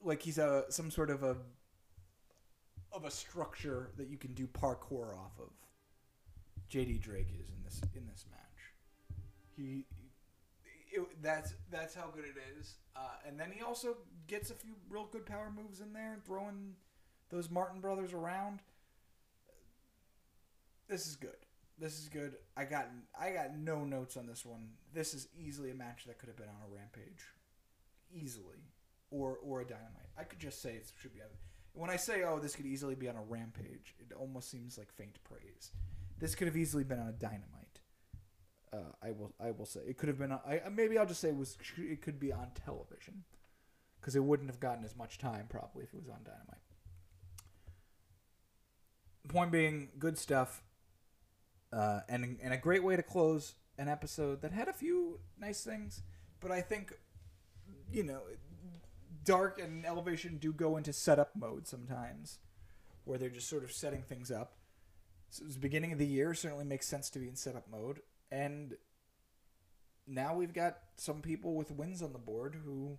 [0.02, 1.38] like he's a some sort of a
[2.92, 5.50] of a structure that you can do parkour off of.
[6.70, 8.74] JD Drake is in this in this match.
[9.56, 9.86] He
[10.92, 12.76] it, that's that's how good it is.
[12.96, 16.76] Uh, and then he also gets a few real good power moves in there, throwing
[17.30, 18.60] those Martin brothers around,
[20.92, 21.32] this is good.
[21.80, 22.34] This is good.
[22.56, 22.90] I got
[23.20, 24.68] I got no notes on this one.
[24.94, 27.24] This is easily a match that could have been on a Rampage,
[28.14, 28.68] easily,
[29.10, 30.12] or or a Dynamite.
[30.20, 31.28] I could just say it should be on.
[31.74, 34.92] When I say oh this could easily be on a Rampage, it almost seems like
[34.92, 35.72] faint praise.
[36.20, 37.80] This could have easily been on a Dynamite.
[38.74, 40.34] Uh, I will I will say it could have been.
[40.34, 43.24] On, I maybe I'll just say it was it could be on television,
[44.00, 46.58] because it wouldn't have gotten as much time probably if it was on Dynamite.
[49.30, 50.62] Point being, good stuff
[51.74, 55.64] uh, and and a great way to close an episode that had a few nice
[55.64, 56.04] things,
[56.40, 56.94] but I think,
[57.92, 58.22] you know,
[59.24, 62.40] Dark and Elevation do go into setup mode sometimes,
[63.06, 64.54] where they're just sort of setting things up.
[65.30, 68.02] So the beginning of the year, certainly makes sense to be in setup mode,
[68.32, 68.76] and
[70.06, 72.98] now we've got some people with wins on the board who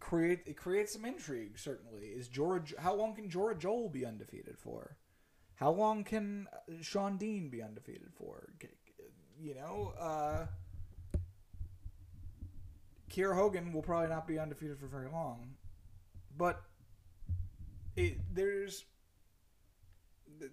[0.00, 1.58] create it creates some intrigue.
[1.58, 2.74] Certainly, is George?
[2.78, 4.96] How long can Jora Johl be undefeated for?
[5.56, 6.48] How long can
[6.82, 8.48] Shawn Dean be undefeated for?
[9.40, 10.46] You know, uh,
[13.10, 15.54] Kiera Hogan will probably not be undefeated for very long,
[16.36, 16.62] but
[17.96, 18.84] it, there's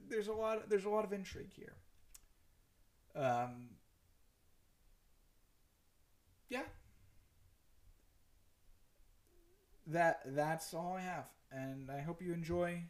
[0.07, 1.75] there's a lot there's a lot of intrigue here.
[3.15, 3.69] Um,
[6.49, 6.63] yeah,
[9.87, 12.83] that that's all I have, and I hope you enjoy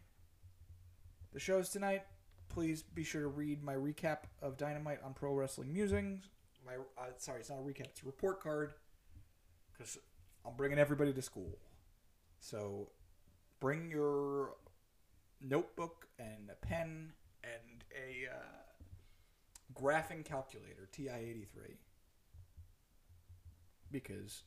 [1.31, 2.03] the shows tonight.
[2.49, 6.25] Please be sure to read my recap of Dynamite on Pro Wrestling Musings.
[6.65, 8.73] My uh, sorry, it's not a recap; it's a report card
[9.71, 9.97] because
[10.45, 11.57] I'm bringing everybody to school.
[12.39, 12.89] So
[13.59, 14.55] bring your
[15.39, 17.13] notebook and a pen
[17.43, 21.75] and a uh, graphing calculator TI-83
[23.91, 24.43] because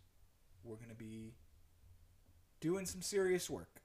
[0.62, 1.34] we're going to be
[2.60, 3.80] doing some serious work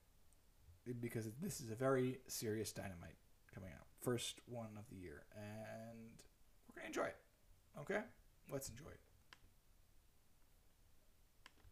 [0.99, 3.17] because this is a very serious dynamite
[3.53, 3.85] coming out.
[4.01, 5.23] First one of the year.
[5.35, 6.21] And
[6.67, 7.17] we're going to enjoy it.
[7.79, 8.01] Okay?
[8.51, 8.99] Let's enjoy it.